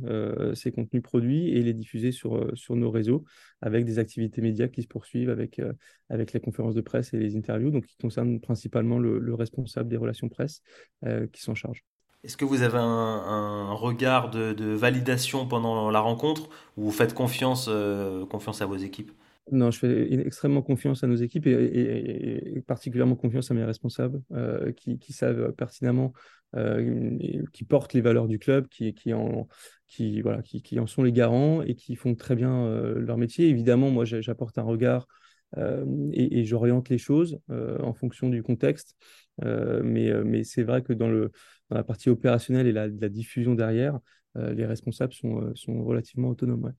ces 0.55 0.73
contenus 0.73 1.03
produits 1.03 1.51
et 1.51 1.63
les 1.63 1.75
diffuser 1.75 2.13
sur, 2.13 2.51
sur 2.57 2.77
nos 2.77 2.91
réseaux 2.91 3.25
avec 3.61 3.85
des 3.85 3.99
activités 3.99 4.41
médias 4.41 4.69
qui 4.69 4.83
se 4.83 4.89
poursuivent 4.89 5.31
avec, 5.31 5.61
avec 6.09 6.33
les 6.33 6.41
conférences 6.41 6.75
de 6.75 6.81
presse 6.81 7.15
et 7.15 7.19
les 7.19 7.37
interviews, 7.37 7.71
donc 7.71 7.87
qui 7.87 7.97
concernent 7.97 8.41
principalement 8.41 8.99
le, 8.99 9.19
le 9.19 9.35
responsable 9.35 9.89
des 9.89 9.97
relations 9.97 10.29
presse 10.29 10.63
qui 11.33 11.43
s'en 11.43 11.55
charge. 11.55 11.85
Est-ce 12.25 12.37
que 12.37 12.45
vous 12.45 12.63
avez 12.63 12.79
un, 12.79 13.73
regard 13.75 14.31
de, 14.31 14.65
validation 14.75 15.47
pendant 15.47 15.91
la 15.91 16.01
rencontre 16.01 16.49
ou 16.77 16.85
vous 16.85 16.91
faites 16.91 17.15
confiance, 17.15 17.67
euh, 17.69 18.27
confiance 18.27 18.61
à 18.61 18.67
vos 18.67 18.77
équipes? 18.77 19.13
Non, 19.53 19.71
je 19.71 19.79
fais 19.79 20.13
extrêmement 20.27 20.61
confiance 20.61 21.05
à 21.05 21.07
nos 21.07 21.15
équipes 21.15 21.47
et, 21.47 22.63
particulièrement 22.67 23.15
confiance 23.15 23.51
à 23.51 23.55
mes 23.55 23.65
responsables 23.65 24.21
euh, 24.33 24.73
qui, 24.73 25.13
savent 25.13 25.53
pertinemment, 25.53 26.13
euh, 26.55 27.17
qui 27.53 27.65
portent 27.65 27.95
les 27.95 28.03
valeurs 28.03 28.27
du 28.27 28.39
club, 28.39 28.67
qui, 28.69 28.93
en, 29.15 29.47
qui, 29.87 30.21
voilà, 30.21 30.43
qui, 30.43 30.79
en 30.81 30.87
sont 30.87 31.03
les 31.05 31.13
garants 31.13 31.63
et 31.63 31.77
qui 31.77 31.95
font 31.95 32.15
très 32.15 32.35
bien 32.35 32.69
leur 32.97 33.17
métier. 33.17 33.49
Évidemment, 33.49 33.91
moi, 33.91 34.05
j'apporte 34.05 34.59
un 34.59 34.65
regard 34.65 35.07
et, 35.57 36.45
j'oriente 36.45 36.91
les 36.91 36.99
choses 36.99 37.39
en 37.49 37.95
fonction 37.95 38.29
du 38.29 38.43
contexte. 38.43 38.97
mais 39.41 40.13
mais 40.25 40.45
c'est 40.45 40.63
vrai 40.63 40.83
que 40.83 40.93
dans 40.93 41.09
le, 41.09 41.33
dans 41.71 41.77
la 41.77 41.85
partie 41.85 42.11
opérationnelle 42.11 42.67
et 42.67 42.73
la, 42.73 43.09
diffusion 43.09 43.55
derrière, 43.55 43.99
euh, 44.37 44.53
les 44.55 44.67
responsables 44.67 45.13
sont, 45.13 45.43
euh, 45.43 45.53
sont 45.55 45.85
relativement 45.85 46.29
autonomes. 46.29 46.73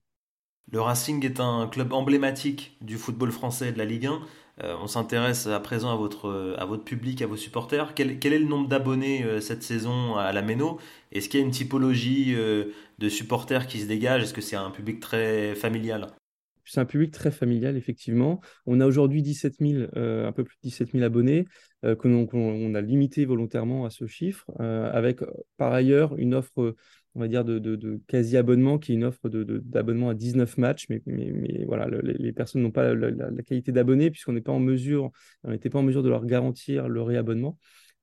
Le 0.72 0.80
Racing 0.80 1.24
est 1.24 1.40
un 1.40 1.66
club 1.66 1.92
emblématique 1.92 2.76
du 2.80 2.96
football 2.96 3.32
français 3.32 3.70
et 3.70 3.72
de 3.72 3.78
la 3.78 3.84
Ligue 3.84 4.06
1. 4.06 4.20
Euh, 4.62 4.76
on 4.80 4.86
s'intéresse 4.86 5.46
à 5.46 5.58
présent 5.58 5.90
à 5.90 5.96
votre, 5.96 6.56
à 6.58 6.64
votre 6.64 6.84
public, 6.84 7.22
à 7.22 7.26
vos 7.26 7.36
supporters. 7.36 7.94
Quel, 7.94 8.18
quel 8.18 8.32
est 8.32 8.38
le 8.38 8.46
nombre 8.46 8.68
d'abonnés 8.68 9.40
cette 9.40 9.62
saison 9.62 10.16
à 10.16 10.32
la 10.32 10.42
Méno? 10.42 10.78
Est-ce 11.12 11.28
qu'il 11.28 11.40
y 11.40 11.42
a 11.42 11.46
une 11.46 11.52
typologie 11.52 12.34
de 12.34 13.08
supporters 13.08 13.66
qui 13.66 13.80
se 13.80 13.86
dégage 13.86 14.22
Est-ce 14.22 14.34
que 14.34 14.42
c'est 14.42 14.56
un 14.56 14.70
public 14.70 15.00
très 15.00 15.54
familial? 15.56 16.08
C'est 16.70 16.80
un 16.80 16.84
public 16.84 17.10
très 17.10 17.32
familial, 17.32 17.76
effectivement. 17.76 18.40
On 18.64 18.80
a 18.80 18.86
aujourd'hui 18.86 19.22
17 19.22 19.56
000, 19.58 19.88
euh, 19.96 20.28
un 20.28 20.30
peu 20.30 20.44
plus 20.44 20.54
de 20.62 20.68
17 20.68 20.92
000 20.92 21.02
abonnés, 21.02 21.46
euh, 21.84 21.96
qu'on 21.96 22.74
a 22.74 22.80
limité 22.80 23.24
volontairement 23.24 23.84
à 23.84 23.90
ce 23.90 24.06
chiffre, 24.06 24.46
euh, 24.60 24.88
avec 24.92 25.18
par 25.56 25.72
ailleurs 25.72 26.16
une 26.16 26.32
offre, 26.32 26.76
on 27.16 27.20
va 27.20 27.26
dire, 27.26 27.44
de, 27.44 28.00
quasi-abonnement, 28.06 28.78
qui 28.78 28.92
est 28.92 28.94
une 28.94 29.02
offre 29.02 29.28
d'abonnement 29.28 30.10
à 30.10 30.14
19 30.14 30.58
matchs. 30.58 30.86
Mais, 30.88 31.02
voilà, 31.66 31.88
les, 32.02 32.32
personnes 32.32 32.62
n'ont 32.62 32.70
pas 32.70 32.94
la, 32.94 33.42
qualité 33.42 33.72
d'abonné, 33.72 34.12
puisqu'on 34.12 34.32
n'est 34.32 34.40
pas 34.40 34.56
n'était 34.56 35.70
pas 35.70 35.80
en 35.80 35.82
mesure 35.82 36.04
de 36.04 36.08
leur 36.08 36.24
garantir 36.24 36.88
le 36.88 37.02
réabonnement. 37.02 37.58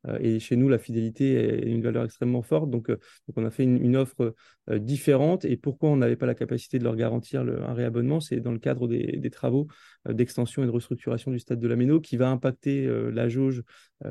Euh, 0.05 0.17
et 0.21 0.39
chez 0.39 0.55
nous, 0.55 0.69
la 0.69 0.77
fidélité 0.77 1.33
est 1.33 1.69
une 1.69 1.81
valeur 1.81 2.03
extrêmement 2.03 2.41
forte. 2.41 2.69
Donc, 2.69 2.89
euh, 2.89 2.97
on 3.35 3.45
a 3.45 3.49
fait 3.49 3.63
une, 3.63 3.95
offre 3.95 4.35
euh, 4.69 4.79
différente. 4.79 5.45
Et 5.45 5.57
pourquoi 5.57 5.89
on 5.89 5.97
n'avait 5.97 6.15
pas 6.15 6.25
la 6.25 6.35
capacité 6.35 6.79
de 6.79 6.83
leur 6.83 6.95
garantir 6.95 7.41
un 7.41 7.73
réabonnement? 7.73 8.19
C'est 8.19 8.39
dans 8.39 8.51
le 8.51 8.59
cadre 8.59 8.87
des, 8.87 9.29
travaux 9.29 9.67
d'extension 10.09 10.63
et 10.63 10.65
de 10.65 10.71
restructuration 10.71 11.31
du 11.31 11.39
stade 11.39 11.59
de 11.59 11.67
la 11.67 11.75
Méno 11.75 11.99
qui 11.99 12.17
va 12.17 12.29
impacter 12.29 12.87
la 13.11 13.27
jauge 13.27 13.61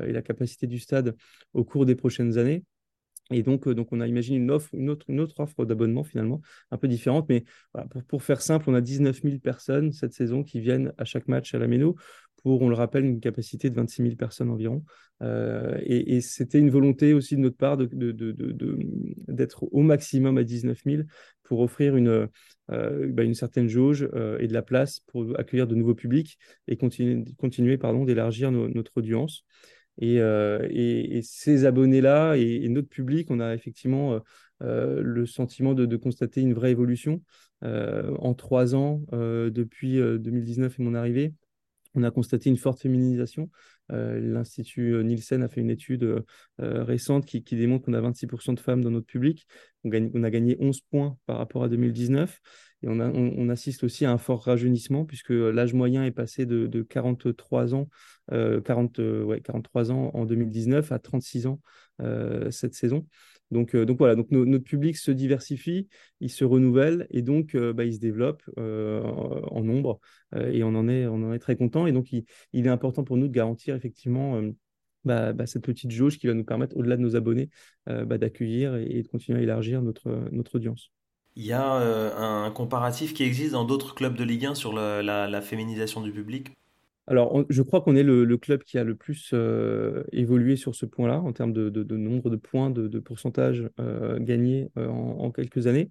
et 0.03 0.11
la 0.11 0.21
capacité 0.21 0.67
du 0.67 0.77
stade 0.77 1.15
au 1.53 1.63
cours 1.63 1.85
des 1.85 1.95
prochaines 1.95 2.37
années. 2.37 2.63
Et 3.31 3.41
donc, 3.41 3.67
donc, 3.67 3.91
on 3.91 3.99
a 3.99 4.07
imaginé 4.07 4.37
une, 4.37 4.51
offre, 4.51 4.69
une, 4.73 4.89
autre, 4.89 5.05
une 5.09 5.19
autre 5.19 5.39
offre 5.39 5.65
d'abonnement 5.65 6.03
finalement, 6.03 6.41
un 6.71 6.77
peu 6.77 6.87
différente. 6.87 7.25
Mais 7.29 7.43
pour, 7.89 8.03
pour, 8.03 8.23
faire 8.23 8.41
simple, 8.41 8.69
on 8.69 8.75
a 8.75 8.81
19 8.81 9.21
000 9.21 9.39
personnes 9.39 9.91
cette 9.91 10.13
saison 10.13 10.43
qui 10.43 10.61
viennent 10.61 10.93
à 10.97 11.03
chaque 11.03 11.27
match 11.27 11.53
à 11.55 11.59
la 11.59 11.67
Méno 11.67 11.95
pour, 12.43 12.61
on 12.61 12.69
le 12.69 12.75
rappelle, 12.75 13.05
une 13.05 13.19
capacité 13.19 13.69
de 13.69 13.75
26 13.75 14.03
000 14.03 14.15
personnes 14.15 14.49
environ. 14.49 14.83
Euh, 15.23 15.77
et, 15.83 16.21
c'était 16.21 16.59
une 16.59 16.69
volonté 16.69 17.13
aussi 17.13 17.35
de 17.35 17.41
notre 17.41 17.57
part 17.57 17.77
d'être 17.77 19.67
au 19.71 19.81
maximum 19.81 20.37
à 20.37 20.43
19 20.43 20.79
000 20.85 21.03
pour 21.43 21.61
offrir 21.61 21.95
une, 21.95 22.29
euh, 22.71 23.07
bah, 23.11 23.23
certaine 23.33 23.67
jauge 23.67 24.07
euh, 24.13 24.37
et 24.39 24.47
de 24.47 24.53
la 24.53 24.61
place 24.61 24.99
pour 25.07 25.37
accueillir 25.39 25.67
de 25.67 25.75
nouveaux 25.75 25.95
publics 25.95 26.37
et 26.67 26.77
continuer, 26.77 27.77
d'élargir 28.05 28.51
notre 28.51 28.97
audience. 28.97 29.43
Et 29.99 30.19
ces 31.23 31.65
abonnés-là 31.65 32.35
et, 32.35 32.69
notre 32.69 32.89
public, 32.89 33.31
on 33.31 33.39
a 33.39 33.55
effectivement 33.55 34.19
le 34.61 35.25
sentiment 35.25 35.73
de, 35.73 35.97
constater 35.97 36.41
une 36.41 36.53
vraie 36.53 36.71
évolution. 36.71 37.23
en 37.63 38.33
trois 38.35 38.75
ans, 38.75 39.01
depuis 39.11 39.97
2019 39.97 40.79
et 40.79 40.83
mon 40.83 40.93
arrivée, 40.93 41.33
on 41.95 42.03
a 42.03 42.11
constaté 42.11 42.49
une 42.49 42.57
forte 42.57 42.81
féminisation. 42.81 43.49
Euh, 43.91 44.19
L'Institut 44.19 44.93
euh, 44.93 45.03
Nielsen 45.03 45.43
a 45.43 45.47
fait 45.47 45.61
une 45.61 45.69
étude 45.69 46.03
euh, 46.03 46.83
récente 46.83 47.25
qui, 47.25 47.41
démontre 47.55 47.85
qu'on 47.85 47.93
a 47.93 48.01
26% 48.01 48.53
de 48.53 48.59
femmes 48.59 48.83
dans 48.83 48.91
notre 48.91 49.05
public. 49.05 49.47
On, 49.83 50.23
a 50.23 50.29
gagné 50.29 50.57
11 50.59 50.81
points 50.81 51.17
par 51.25 51.37
rapport 51.37 51.63
à 51.63 51.69
2019. 51.69 52.39
Et 52.83 52.87
on, 52.87 53.49
assiste 53.49 53.83
aussi 53.83 54.05
à 54.05 54.11
un 54.11 54.19
fort 54.19 54.43
rajeunissement 54.43 55.03
puisque 55.03 55.31
l'âge 55.31 55.73
moyen 55.73 56.03
est 56.03 56.11
passé 56.11 56.45
de, 56.45 56.81
43 56.83 57.73
ans, 57.73 57.89
40, 58.29 58.99
ouais, 58.99 59.41
43 59.41 59.91
ans 59.91 60.11
en 60.13 60.25
2019 60.25 60.91
à 60.91 60.99
36 60.99 61.47
ans 61.47 61.59
cette 62.51 62.75
saison. 62.75 63.07
Donc, 63.51 63.75
euh, 63.75 63.85
donc 63.85 63.97
voilà, 63.97 64.15
donc 64.15 64.29
notre 64.31 64.63
public 64.63 64.97
se 64.97 65.11
diversifie, 65.11 65.87
il 66.19 66.29
se 66.29 66.43
renouvelle 66.43 67.07
et 67.11 67.21
donc 67.21 67.55
euh, 67.55 67.73
bah, 67.73 67.85
il 67.85 67.93
se 67.93 67.99
développe 67.99 68.43
euh, 68.57 69.01
en 69.03 69.63
nombre 69.63 69.99
et 70.35 70.63
on 70.63 70.75
en, 70.75 70.89
est, 70.89 71.07
on 71.07 71.23
en 71.23 71.33
est 71.33 71.39
très 71.39 71.55
content. 71.55 71.87
Et 71.87 71.91
donc 71.91 72.11
il, 72.11 72.25
est 72.53 72.69
important 72.69 73.03
pour 73.03 73.17
nous 73.17 73.27
de 73.27 73.33
garantir 73.33 73.75
effectivement 73.75 74.41
bah, 75.05 75.31
bah, 75.31 75.45
cette 75.45 75.63
petite 75.63 75.91
jauge 75.91 76.17
qui 76.17 76.27
va 76.27 76.33
nous 76.33 76.43
permettre, 76.43 76.75
au-delà 76.75 76.97
de 76.97 77.01
nos 77.01 77.15
abonnés, 77.15 77.49
d'accueillir 77.85 78.75
et, 78.75 79.01
de 79.01 79.07
continuer 79.07 79.39
à 79.39 79.43
élargir 79.43 79.81
notre, 79.81 80.27
notre 80.31 80.55
audience. 80.55 80.91
Il 81.37 81.45
y 81.45 81.53
a 81.53 81.63
un 81.65 82.51
comparatif 82.51 83.13
qui 83.13 83.23
existe 83.23 83.53
dans 83.53 83.63
d'autres 83.63 83.95
clubs 83.95 84.15
de 84.15 84.23
Ligue 84.25 84.47
1 84.47 84.55
sur 84.55 84.73
la 84.73 85.41
féminisation 85.41 86.01
du 86.01 86.11
public? 86.11 86.49
Alors, 87.07 87.45
je 87.49 87.61
crois 87.61 87.79
qu'on 87.79 87.95
est 87.95 88.03
le, 88.03 88.37
club 88.37 88.63
qui 88.63 88.77
a 88.77 88.83
le 88.83 88.95
plus 88.95 89.31
euh, 89.33 90.03
évolué 90.11 90.57
sur 90.57 90.75
ce 90.75 90.85
point-là, 90.85 91.21
en 91.21 91.31
termes 91.31 91.53
de, 91.53 91.95
nombre 91.95 92.29
de 92.29 92.35
points, 92.35 92.69
de, 92.69 92.99
pourcentage 92.99 93.69
euh, 93.79 94.19
gagnés 94.19 94.69
euh, 94.77 94.89
en, 94.89 95.31
quelques 95.31 95.67
années. 95.67 95.89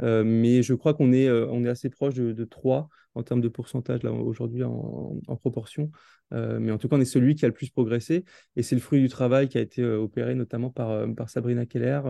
mais 0.00 0.62
je 0.62 0.74
crois 0.74 0.92
qu'on 0.92 1.12
est, 1.12 1.30
on 1.30 1.64
est 1.64 1.68
assez 1.70 1.88
proche 1.88 2.14
de, 2.14 2.44
3 2.44 2.88
en 3.14 3.22
termes 3.22 3.40
de 3.40 3.48
pourcentage 3.48 4.02
là 4.02 4.12
aujourd'hui 4.12 4.62
en, 4.64 5.18
proportion. 5.40 5.90
Euh, 6.32 6.58
mais 6.60 6.72
en 6.72 6.78
tout 6.78 6.88
cas, 6.88 6.96
on 6.96 7.00
est 7.00 7.04
celui 7.04 7.34
qui 7.34 7.44
a 7.44 7.48
le 7.48 7.54
plus 7.54 7.70
progressé. 7.70 8.24
Et 8.56 8.62
c'est 8.62 8.74
le 8.74 8.80
fruit 8.80 9.00
du 9.00 9.08
travail 9.08 9.48
qui 9.48 9.58
a 9.58 9.60
été 9.60 9.82
euh, 9.82 9.98
opéré 9.98 10.34
notamment 10.34 10.70
par, 10.70 10.90
euh, 10.90 11.06
Sabrina 11.26 11.66
Keller, 11.66 12.00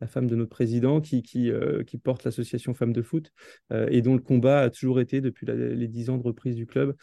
la 0.00 0.06
femme 0.06 0.26
de 0.26 0.36
notre 0.36 0.50
président, 0.50 1.00
qui 1.00 1.52
porte 2.02 2.24
l'association 2.24 2.72
Femmes 2.74 2.92
de 2.92 3.02
Foot 3.02 3.30
et 3.70 4.00
dont 4.00 4.14
le 4.14 4.20
combat 4.20 4.60
a 4.60 4.70
toujours 4.70 5.00
été, 5.00 5.20
depuis 5.20 5.46
les 5.46 5.88
dix 5.88 6.08
ans 6.08 6.16
de 6.16 6.22
reprise 6.22 6.56
du 6.56 6.66
club, 6.66 6.94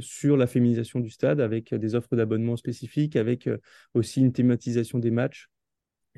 sur 0.00 0.36
la 0.36 0.46
féminisation 0.46 0.98
du 0.98 1.10
stade, 1.10 1.40
avec 1.40 1.72
des 1.74 1.94
offres 1.94 2.16
d'abonnement 2.16 2.56
spécifiques, 2.56 3.14
avec 3.14 3.48
aussi 3.94 4.20
une 4.20 4.32
thématisation 4.32 4.98
des 4.98 5.12
matchs 5.12 5.48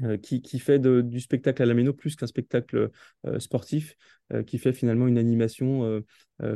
euh, 0.02 0.16
qui, 0.16 0.58
fait 0.58 0.78
du 0.78 1.20
spectacle 1.20 1.62
à 1.62 1.66
la 1.66 1.74
méno 1.74 1.92
plus 1.92 2.16
qu'un 2.16 2.26
spectacle 2.26 2.90
euh, 3.26 3.38
sportif, 3.38 3.94
euh, 4.32 4.42
qui 4.42 4.56
fait 4.56 4.72
finalement 4.72 5.06
une 5.06 5.18
animation 5.18 6.02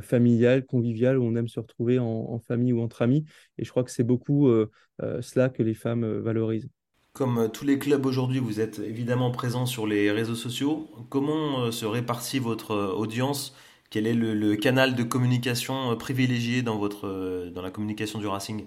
familiale, 0.00 0.64
conviviale, 0.66 1.18
où 1.18 1.24
on 1.24 1.36
aime 1.36 1.46
se 1.46 1.60
retrouver 1.60 2.00
en, 2.00 2.40
famille 2.40 2.72
ou 2.72 2.80
entre 2.80 3.02
amis. 3.02 3.24
Et 3.58 3.64
je 3.64 3.70
crois 3.70 3.84
que 3.84 3.90
c'est 3.90 4.02
beaucoup 4.02 4.50
cela 4.98 5.48
que 5.48 5.62
les 5.62 5.74
femmes 5.74 6.04
valorisent. 6.18 6.68
Comme 7.12 7.48
tous 7.52 7.64
les 7.64 7.78
clubs 7.78 8.04
aujourd'hui, 8.04 8.40
vous 8.40 8.58
êtes 8.58 8.80
évidemment 8.80 9.30
présent 9.30 9.64
sur 9.64 9.86
les 9.86 10.10
réseaux 10.10 10.34
sociaux. 10.34 10.90
Comment 11.08 11.70
se 11.70 11.86
répartit 11.86 12.40
votre 12.40 12.74
audience? 12.96 13.54
Quel 13.90 14.08
est 14.08 14.14
le, 14.14 14.56
canal 14.56 14.96
de 14.96 15.04
communication 15.04 15.96
privilégié 15.96 16.62
dans, 16.62 16.78
votre, 16.78 17.48
dans 17.54 17.62
la 17.62 17.70
communication 17.70 18.18
du 18.18 18.26
Racing? 18.26 18.64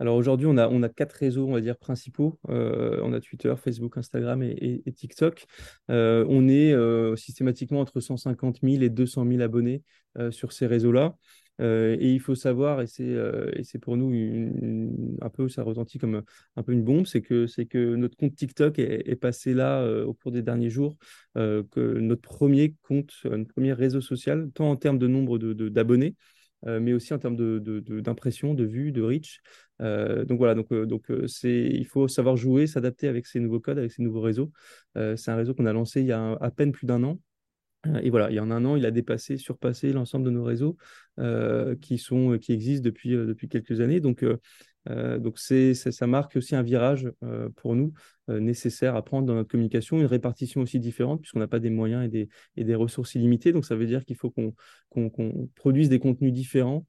Alors 0.00 0.16
aujourd'hui, 0.16 0.46
on 0.46 0.56
a, 0.56 0.66
on 0.66 0.82
a 0.82 0.88
quatre 0.88 1.12
réseaux, 1.12 1.46
on 1.46 1.52
va 1.52 1.60
dire, 1.60 1.76
principaux. 1.76 2.40
Euh, 2.48 2.98
on 3.02 3.12
a 3.12 3.20
Twitter, 3.20 3.54
Facebook, 3.62 3.98
Instagram 3.98 4.42
et, 4.42 4.82
TikTok. 4.96 5.44
Euh, 5.90 6.24
on 6.26 6.48
est 6.48 6.72
euh, 6.72 7.16
systématiquement 7.16 7.80
entre 7.80 8.00
150 8.00 8.60
000 8.62 8.82
et 8.82 8.88
200 8.88 9.26
000 9.28 9.42
abonnés 9.42 9.82
sur 10.30 10.52
ces 10.52 10.66
réseaux-là. 10.66 11.14
et 11.60 12.10
il 12.10 12.18
faut 12.18 12.34
savoir, 12.34 12.80
et 12.80 12.86
c'est 12.88 13.78
pour 13.80 13.96
nous 13.96 14.10
un 15.20 15.28
peu, 15.28 15.48
ça 15.48 15.62
retentit 15.62 15.98
comme 15.98 16.22
un 16.56 16.62
peu 16.64 16.72
une 16.72 16.82
bombe, 16.82 17.06
c'est 17.06 17.20
que, 17.22 17.46
que 17.64 17.94
notre 17.94 18.16
compte 18.16 18.34
TikTok 18.34 18.80
est, 18.80 19.16
passé 19.20 19.54
là 19.54 19.86
au 20.04 20.12
cours 20.12 20.32
des 20.32 20.42
derniers 20.42 20.70
jours, 20.70 20.96
que 21.36 21.98
notre 21.98 22.22
premier 22.22 22.74
compte, 22.82 23.12
notre 23.24 23.52
premier 23.52 23.72
réseau 23.72 24.00
social, 24.00 24.50
tant 24.52 24.68
en 24.68 24.74
termes 24.74 24.98
de 24.98 25.06
nombre 25.06 25.38
d'abonnés, 25.38 26.10
de, 26.10 26.16
mais 26.66 26.92
aussi 26.92 27.14
en 27.14 27.18
termes 27.18 27.36
d'impression, 27.36 28.54
de, 28.54 28.64
de, 28.64 28.68
de 28.68 28.70
vues, 28.70 28.92
de 28.92 29.02
reach. 29.02 29.40
Euh, 29.80 30.24
donc 30.24 30.38
voilà, 30.38 30.54
donc, 30.54 30.70
euh, 30.72 30.86
donc 30.86 31.10
euh, 31.10 31.26
il 31.44 31.86
faut 31.86 32.08
savoir 32.08 32.36
jouer, 32.36 32.66
s'adapter 32.66 33.08
avec 33.08 33.26
ces 33.26 33.40
nouveaux 33.40 33.60
codes, 33.60 33.78
avec 33.78 33.92
ces 33.92 34.02
nouveaux 34.02 34.20
réseaux. 34.20 34.52
c'est 34.94 35.30
un 35.30 35.36
réseau 35.36 35.54
qu'on 35.54 35.66
a 35.66 35.72
lancé 35.72 36.00
il 36.00 36.06
y 36.06 36.12
a 36.12 36.32
à 36.32 36.50
peine 36.50 36.72
plus 36.72 36.86
d'un 36.86 37.02
an. 37.04 37.18
Et 38.02 38.10
voilà, 38.10 38.30
il 38.30 38.34
y 38.34 38.38
a 38.38 38.42
un 38.42 38.64
an, 38.66 38.76
il 38.76 38.84
a 38.84 38.90
dépassé, 38.90 39.38
surpassé 39.38 39.94
l'ensemble 39.94 40.26
de 40.26 40.30
nos 40.30 40.44
réseaux 40.44 40.76
qui, 41.80 41.96
sont, 41.96 42.36
qui 42.38 42.52
existent 42.52 42.84
depuis, 42.84 43.10
depuis 43.10 43.48
quelques 43.48 43.80
années. 43.80 44.00
Donc, 44.00 44.22
euh, 44.88 45.18
donc 45.18 45.38
ça 45.38 46.06
marque 46.06 46.36
aussi 46.36 46.54
un 46.54 46.62
virage 46.62 47.10
euh, 47.22 47.48
pour 47.56 47.74
nous 47.74 47.92
euh, 48.30 48.40
nécessaire 48.40 48.96
à 48.96 49.02
prendre 49.02 49.26
dans 49.26 49.34
notre 49.34 49.50
communication, 49.50 49.98
une 49.98 50.06
répartition 50.06 50.62
aussi 50.62 50.80
différente 50.80 51.20
puisqu'on 51.20 51.40
n'a 51.40 51.48
pas 51.48 51.58
des 51.58 51.70
moyens 51.70 52.08
et 52.12 52.64
des, 52.64 52.74
ressources 52.74 53.14
illimitées. 53.14 53.52
Donc 53.52 53.64
ça 53.64 53.76
veut 53.76 53.86
dire 53.86 54.04
qu'il 54.04 54.16
faut 54.16 54.30
qu'on, 54.30 54.54
produise 55.54 55.88
des 55.88 55.98
contenus 55.98 56.32
différents 56.32 56.86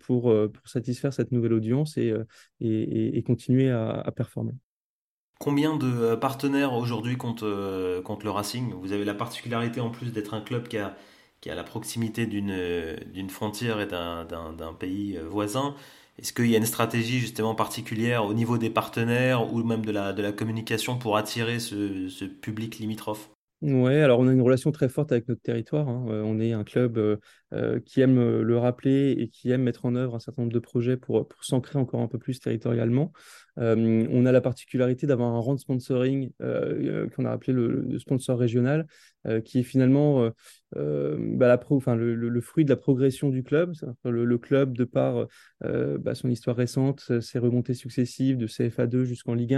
pour, 0.00 0.34
satisfaire 0.64 1.12
cette 1.12 1.30
nouvelle 1.30 1.52
audience 1.52 1.96
et, 1.96 3.22
continuer 3.24 3.70
à, 3.70 4.10
performer. 4.14 4.52
Combien 5.38 5.76
de 5.76 6.16
partenaires 6.16 6.74
aujourd'hui 6.74 7.16
compte, 7.16 7.44
compte 8.04 8.24
le 8.24 8.30
Racing 8.30 8.74
Vous 8.74 8.92
avez 8.92 9.04
la 9.04 9.14
particularité 9.14 9.80
en 9.80 9.90
plus 9.90 10.12
d'être 10.12 10.34
un 10.34 10.40
club 10.40 10.68
qui 10.68 10.78
a, 10.78 10.96
qui 11.40 11.48
la 11.48 11.64
proximité 11.64 12.26
d'une, 12.26 13.30
frontière 13.30 13.80
et 13.80 13.86
d'un 13.86 14.74
pays 14.78 15.18
voisin. 15.28 15.76
Est-ce 16.20 16.34
qu'il 16.34 16.50
y 16.50 16.54
a 16.54 16.58
une 16.58 16.66
stratégie 16.66 17.18
justement 17.18 17.54
particulière 17.54 18.26
au 18.26 18.34
niveau 18.34 18.58
des 18.58 18.68
partenaires 18.68 19.52
ou 19.54 19.62
même 19.62 19.84
de 19.84 19.90
la, 19.90 20.12
de 20.12 20.22
la 20.22 20.32
communication 20.32 20.98
pour 20.98 21.16
attirer 21.16 21.58
ce, 21.58 22.08
ce 22.08 22.26
public 22.26 22.78
limitrophe? 22.78 23.30
Oui, 23.62 23.94
alors 23.94 24.20
on 24.20 24.26
a 24.26 24.32
une 24.32 24.40
relation 24.40 24.72
très 24.72 24.88
forte 24.88 25.12
avec 25.12 25.28
notre 25.28 25.42
territoire. 25.42 25.86
Hein. 25.86 26.06
Euh, 26.08 26.22
on 26.22 26.40
est 26.40 26.54
un 26.54 26.64
club 26.64 26.96
euh, 26.96 27.16
euh, 27.52 27.78
qui 27.78 28.00
aime 28.00 28.40
le 28.40 28.56
rappeler 28.56 29.14
et 29.18 29.28
qui 29.28 29.50
aime 29.50 29.62
mettre 29.62 29.84
en 29.84 29.94
œuvre 29.96 30.14
un 30.14 30.18
certain 30.18 30.40
nombre 30.42 30.54
de 30.54 30.58
projets 30.58 30.96
pour, 30.96 31.28
pour 31.28 31.44
s'ancrer 31.44 31.78
encore 31.78 32.00
un 32.00 32.08
peu 32.08 32.18
plus 32.18 32.40
territorialement. 32.40 33.12
on 33.58 34.24
a 34.24 34.32
la 34.32 34.40
particularité 34.40 35.06
d'avoir 35.06 35.34
un 35.34 35.40
rang 35.40 35.54
de 35.54 35.60
sponsoring 35.60 36.30
qu'on 36.38 37.24
a 37.26 37.30
appelé 37.30 37.52
le, 37.52 37.98
sponsor 37.98 38.38
régional, 38.38 38.86
qui 39.44 39.60
est 39.60 39.62
finalement 39.62 40.30
bah, 40.74 41.48
la 41.48 41.58
pro, 41.58 41.82
le, 41.86 42.14
le, 42.14 42.40
fruit 42.40 42.64
de 42.64 42.70
la 42.70 42.76
progression 42.76 43.28
du 43.28 43.42
club. 43.42 43.74
Le, 44.04 44.38
club, 44.38 44.76
de 44.76 44.84
par 44.84 45.26
bah, 45.60 46.14
son 46.14 46.28
histoire 46.28 46.56
récente, 46.56 47.20
ses 47.20 47.38
remontées 47.38 47.74
successives 47.74 48.36
de 48.36 48.46
CFA2 48.46 49.04
jusqu'en 49.04 49.34
Ligue 49.34 49.54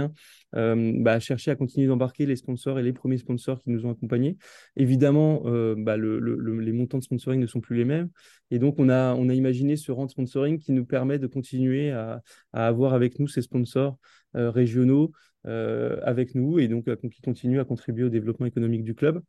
1, 0.53 0.75
bah, 0.99 1.13
a 1.13 1.19
cherché 1.19 1.51
à 1.51 1.55
continuer 1.55 1.87
d'embarquer 1.87 2.25
les 2.25 2.35
sponsors 2.35 2.79
et 2.79 2.83
les 2.83 2.93
premiers 2.93 3.17
sponsors 3.17 3.59
qui 3.61 3.69
nous 3.69 3.85
ont 3.85 3.91
accompagnés. 3.91 4.37
Évidemment, 4.75 5.43
bah, 5.77 5.97
les 5.97 6.73
montants 6.73 6.97
de 6.97 7.03
sponsoring 7.03 7.39
ne 7.39 7.47
sont 7.47 7.61
plus 7.61 7.77
les 7.77 7.85
mêmes. 7.85 8.09
Et 8.51 8.59
donc, 8.59 8.75
on 8.79 8.89
a, 8.89 9.13
on 9.15 9.29
a 9.29 9.33
imaginé 9.33 9.77
ce 9.77 9.91
rang 9.91 10.05
de 10.05 10.11
sponsoring 10.11 10.59
qui 10.59 10.71
nous 10.71 10.85
permet 10.85 11.19
de 11.19 11.27
continuer 11.27 11.91
à, 11.91 12.21
à 12.51 12.67
avoir 12.67 12.93
avec 12.93 13.19
nous 13.19 13.27
ces 13.27 13.41
sponsors 13.41 13.97
régionaux 14.33 15.11
avec 15.45 16.35
nous 16.35 16.59
et 16.59 16.67
donc 16.67 16.85
qui 17.09 17.21
continuent 17.21 17.59
à 17.59 17.65
contribuer 17.65 18.05
au 18.05 18.09
développement 18.09 18.45
économique 18.45 18.83
du 18.83 18.95
club. 18.95 19.21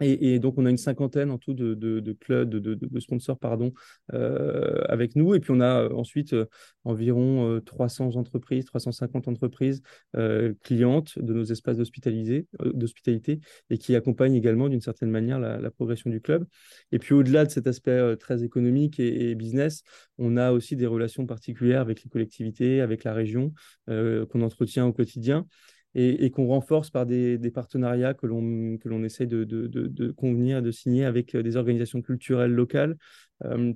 Et, 0.00 0.38
donc, 0.38 0.54
on 0.58 0.66
a 0.66 0.70
une 0.70 0.76
cinquantaine 0.76 1.30
en 1.30 1.38
tout 1.38 1.54
de, 1.54 2.12
clubs, 2.20 2.48
de, 2.48 3.00
sponsors 3.00 3.38
pardon, 3.38 3.72
euh, 4.14 4.82
avec 4.88 5.16
nous. 5.16 5.34
Et 5.34 5.40
puis, 5.40 5.50
on 5.50 5.60
a 5.60 5.82
euh, 5.82 5.90
ensuite 5.92 6.34
euh, 6.34 6.46
environ 6.84 7.60
300 7.64 8.16
entreprises, 8.16 8.64
350 8.64 9.28
entreprises 9.28 9.82
clientes 10.62 11.18
de 11.18 11.32
nos 11.34 11.44
espaces 11.44 11.76
d'hospitalité 11.76 13.40
et 13.70 13.78
qui 13.78 13.94
accompagnent 13.94 14.34
également 14.34 14.68
d'une 14.68 14.80
certaine 14.80 15.10
manière 15.10 15.38
la, 15.38 15.70
progression 15.70 16.10
du 16.10 16.20
club. 16.20 16.46
Et 16.92 16.98
puis, 16.98 17.14
au-delà 17.14 17.44
de 17.44 17.50
cet 17.50 17.66
aspect 17.66 18.16
très 18.16 18.44
économique 18.44 19.00
et, 19.00 19.34
business, 19.34 19.82
on 20.16 20.36
a 20.36 20.52
aussi 20.52 20.76
des 20.76 20.86
relations 20.86 21.26
particulières 21.26 21.80
avec 21.80 22.02
les 22.02 22.10
collectivités, 22.10 22.80
avec 22.80 23.04
la 23.04 23.12
région 23.12 23.52
qu'on 23.86 24.42
entretient 24.42 24.86
au 24.86 24.92
quotidien. 24.92 25.46
Et, 25.94 26.30
qu'on 26.30 26.46
renforce 26.46 26.90
par 26.90 27.06
des, 27.06 27.50
partenariats 27.52 28.14
que 28.14 28.26
l'on 28.26 29.02
essaie 29.02 29.26
de, 29.26 29.44
de, 29.44 29.66
de, 29.66 30.10
convenir, 30.12 30.62
de 30.62 30.70
signer 30.70 31.04
avec 31.04 31.36
des 31.36 31.56
organisations 31.56 32.02
culturelles 32.02 32.52
locales 32.52 32.96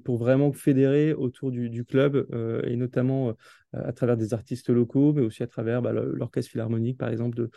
pour 0.05 0.19
vraiment 0.19 0.53
fédérer 0.53 1.15
autour 1.15 1.51
du, 1.51 1.85
club 1.85 2.27
et 2.65 2.77
notamment 2.77 3.35
à 3.73 3.93
travers 3.93 4.17
des 4.17 4.35
artistes 4.35 4.69
locaux, 4.69 5.13
mais 5.15 5.23
aussi 5.23 5.43
à 5.43 5.47
travers 5.47 5.83
bah, 5.83 5.93
l'orchestre 5.93 6.51
philharmonique, 6.53 6.99
par 6.99 7.09
exemple, 7.09 7.37
de, 7.37 7.51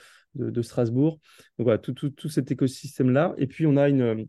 de, 0.50 0.62
Strasbourg. 0.62 1.20
Donc 1.58 1.66
voilà, 1.66 1.78
tout, 1.78 1.94
tout, 1.94 2.10
tout 2.10 2.30
cet 2.30 2.50
écosystème-là. 2.50 3.36
Et 3.38 3.48
puis, 3.48 3.68
on 3.68 3.78
a 3.78 3.90
une 3.90 4.26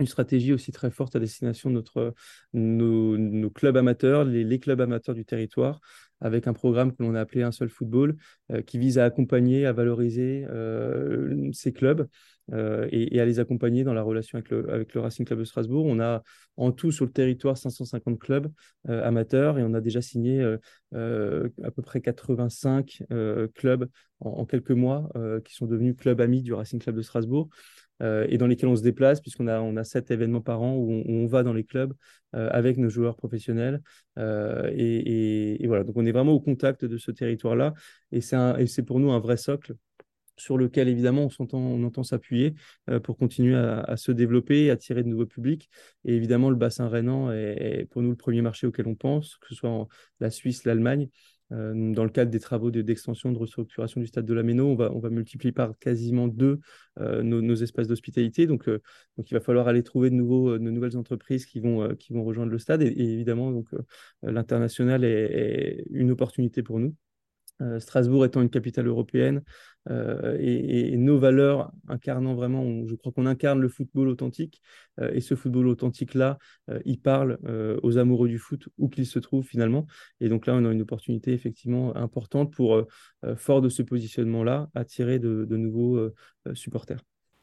une 0.00 0.06
stratégie 0.06 0.52
aussi 0.52 0.72
très 0.72 0.90
forte 0.90 1.14
à 1.14 1.20
destination 1.20 1.70
de 1.70 1.74
notre, 1.74 2.14
nos, 2.52 3.50
clubs 3.50 3.76
amateurs, 3.76 4.24
les, 4.24 4.58
clubs 4.58 4.80
amateurs 4.80 5.14
du 5.14 5.24
territoire, 5.24 5.80
avec 6.20 6.46
un 6.46 6.52
programme 6.52 6.92
que 6.92 7.02
l'on 7.02 7.14
a 7.14 7.20
appelé 7.20 7.42
Un 7.42 7.52
seul 7.52 7.68
football, 7.68 8.16
euh, 8.50 8.62
qui 8.62 8.78
vise 8.78 8.98
à 8.98 9.04
accompagner, 9.04 9.66
à 9.66 9.72
valoriser 9.72 10.46
euh, 10.50 11.50
ces 11.52 11.72
clubs 11.72 12.08
euh, 12.52 12.88
et, 12.90 13.20
à 13.20 13.24
les 13.24 13.38
accompagner 13.38 13.84
dans 13.84 13.94
la 13.94 14.02
relation 14.02 14.38
avec 14.38 14.50
le, 14.50 15.00
Racing 15.00 15.26
Club 15.26 15.38
de 15.38 15.44
Strasbourg. 15.44 15.86
On 15.86 16.00
a 16.00 16.22
en 16.56 16.72
tout 16.72 16.92
sur 16.92 17.04
le 17.04 17.12
territoire 17.12 17.56
550 17.56 18.18
clubs 18.18 18.48
amateurs 18.88 19.58
et 19.58 19.62
on 19.62 19.74
a 19.74 19.80
déjà 19.80 20.02
signé 20.02 20.42
à 20.92 21.70
peu 21.70 21.82
près 21.82 22.00
85 22.00 23.02
clubs 23.54 23.88
en, 24.20 24.44
quelques 24.44 24.72
mois 24.72 25.08
qui 25.44 25.54
sont 25.54 25.66
devenus 25.66 25.96
clubs 25.96 26.20
amis 26.20 26.42
du 26.42 26.52
Racing 26.52 26.80
Club 26.80 26.96
de 26.96 27.02
Strasbourg. 27.02 27.48
Euh, 28.02 28.26
et 28.28 28.38
dans 28.38 28.46
lesquels 28.46 28.68
on 28.68 28.76
se 28.76 28.82
déplace, 28.82 29.20
puisqu'on 29.20 29.46
a, 29.46 29.60
on 29.60 29.76
a 29.76 29.84
sept 29.84 30.10
événements 30.10 30.40
par 30.40 30.62
an 30.62 30.74
où 30.74 31.02
on, 31.06 31.26
va 31.26 31.42
dans 31.42 31.52
les 31.52 31.64
clubs 31.64 31.92
euh, 32.34 32.48
avec 32.50 32.78
nos 32.78 32.88
joueurs 32.88 33.16
professionnels. 33.16 33.82
Euh, 34.18 34.70
et, 34.74 35.66
voilà, 35.66 35.84
donc 35.84 35.96
on 35.96 36.06
est 36.06 36.12
vraiment 36.12 36.32
au 36.32 36.40
contact 36.40 36.84
de 36.84 36.96
ce 36.96 37.10
territoire-là. 37.10 37.74
Et 38.12 38.20
c'est 38.20 38.82
pour 38.82 39.00
nous 39.00 39.10
un 39.10 39.20
vrai 39.20 39.36
socle 39.36 39.74
sur 40.40 40.58
lequel 40.58 40.88
évidemment 40.88 41.28
on, 41.38 41.42
entend, 41.42 41.58
on 41.58 41.84
entend 41.84 42.02
s'appuyer 42.02 42.54
pour 43.04 43.16
continuer 43.16 43.54
à, 43.56 43.96
se 43.96 44.12
développer, 44.12 44.70
à 44.70 44.74
attirer 44.74 45.02
de 45.02 45.08
nouveaux 45.08 45.26
publics. 45.26 45.70
Et 46.04 46.14
évidemment, 46.14 46.50
le 46.50 46.56
bassin 46.56 46.88
rhénan 46.88 47.30
est, 47.32 47.86
pour 47.90 48.02
nous 48.02 48.10
le 48.10 48.16
premier 48.16 48.42
marché 48.42 48.66
auquel 48.66 48.86
on 48.86 48.94
pense, 48.94 49.36
que 49.36 49.48
ce 49.48 49.54
soit 49.54 49.86
la 50.20 50.30
Suisse, 50.30 50.64
l'Allemagne. 50.64 51.08
Euh, 51.52 51.92
dans 51.92 52.04
le 52.04 52.10
cadre 52.10 52.30
des 52.30 52.38
travaux 52.40 52.70
d'extension, 52.70 53.32
de, 53.32 53.38
restructuration 53.38 54.00
du 54.00 54.06
stade 54.06 54.24
de 54.24 54.34
la 54.34 54.42
Méno, 54.42 54.68
on 54.68 54.76
va, 54.76 54.92
on 54.92 55.00
va 55.00 55.10
multiplier 55.10 55.52
par 55.52 55.76
quasiment 55.78 56.28
deux 56.28 56.60
euh, 57.00 57.22
nos, 57.22 57.54
espaces 57.56 57.88
d'hospitalité. 57.88 58.46
Donc, 58.46 58.68
euh, 58.68 58.80
donc, 59.16 59.30
il 59.30 59.34
va 59.34 59.40
falloir 59.40 59.68
aller 59.68 59.82
trouver 59.82 60.10
de, 60.10 60.14
nouveaux, 60.14 60.58
de 60.58 60.70
nouvelles 60.70 60.96
entreprises 60.96 61.46
qui 61.46 61.60
vont, 61.60 61.94
qui 61.96 62.12
vont 62.12 62.24
rejoindre 62.24 62.52
le 62.52 62.58
stade. 62.58 62.82
Et, 62.82 62.86
évidemment, 62.86 63.50
donc 63.52 63.68
l'international 64.22 65.04
est, 65.04 65.84
une 65.90 66.10
opportunité 66.10 66.62
pour 66.62 66.78
nous. 66.78 66.94
Euh, 67.60 67.80
Strasbourg 67.80 68.24
étant 68.24 68.40
une 68.40 68.50
capitale 68.50 68.86
européenne 68.86 69.42
euh, 69.88 70.36
et, 70.40 70.96
nos 70.96 71.18
valeurs 71.18 71.72
incarnant 71.88 72.34
vraiment, 72.34 72.64
je 72.86 72.94
crois 72.94 73.12
qu'on 73.12 73.26
incarne 73.26 73.60
le 73.60 73.68
football 73.68 74.08
authentique 74.08 74.60
euh, 75.00 75.10
et 75.12 75.20
ce 75.20 75.34
football 75.34 75.68
authentique-là, 75.68 76.38
il 76.84 77.00
parle 77.00 77.38
aux 77.82 77.98
amoureux 77.98 78.28
du 78.28 78.38
foot 78.38 78.68
où 78.78 78.88
qu'ils 78.88 79.06
se 79.06 79.18
trouvent 79.18 79.44
finalement. 79.44 79.86
Et 80.20 80.28
donc 80.28 80.46
là, 80.46 80.54
on 80.54 80.64
a 80.64 80.72
une 80.72 80.82
opportunité 80.82 81.32
effectivement 81.32 81.96
importante 81.96 82.52
pour, 82.52 82.82
fort 83.36 83.60
de 83.60 83.68
ce 83.68 83.82
positionnement-là, 83.82 84.68
attirer 84.74 85.18
de, 85.18 85.56
nouveaux 85.56 86.10
supporters. 86.54 87.00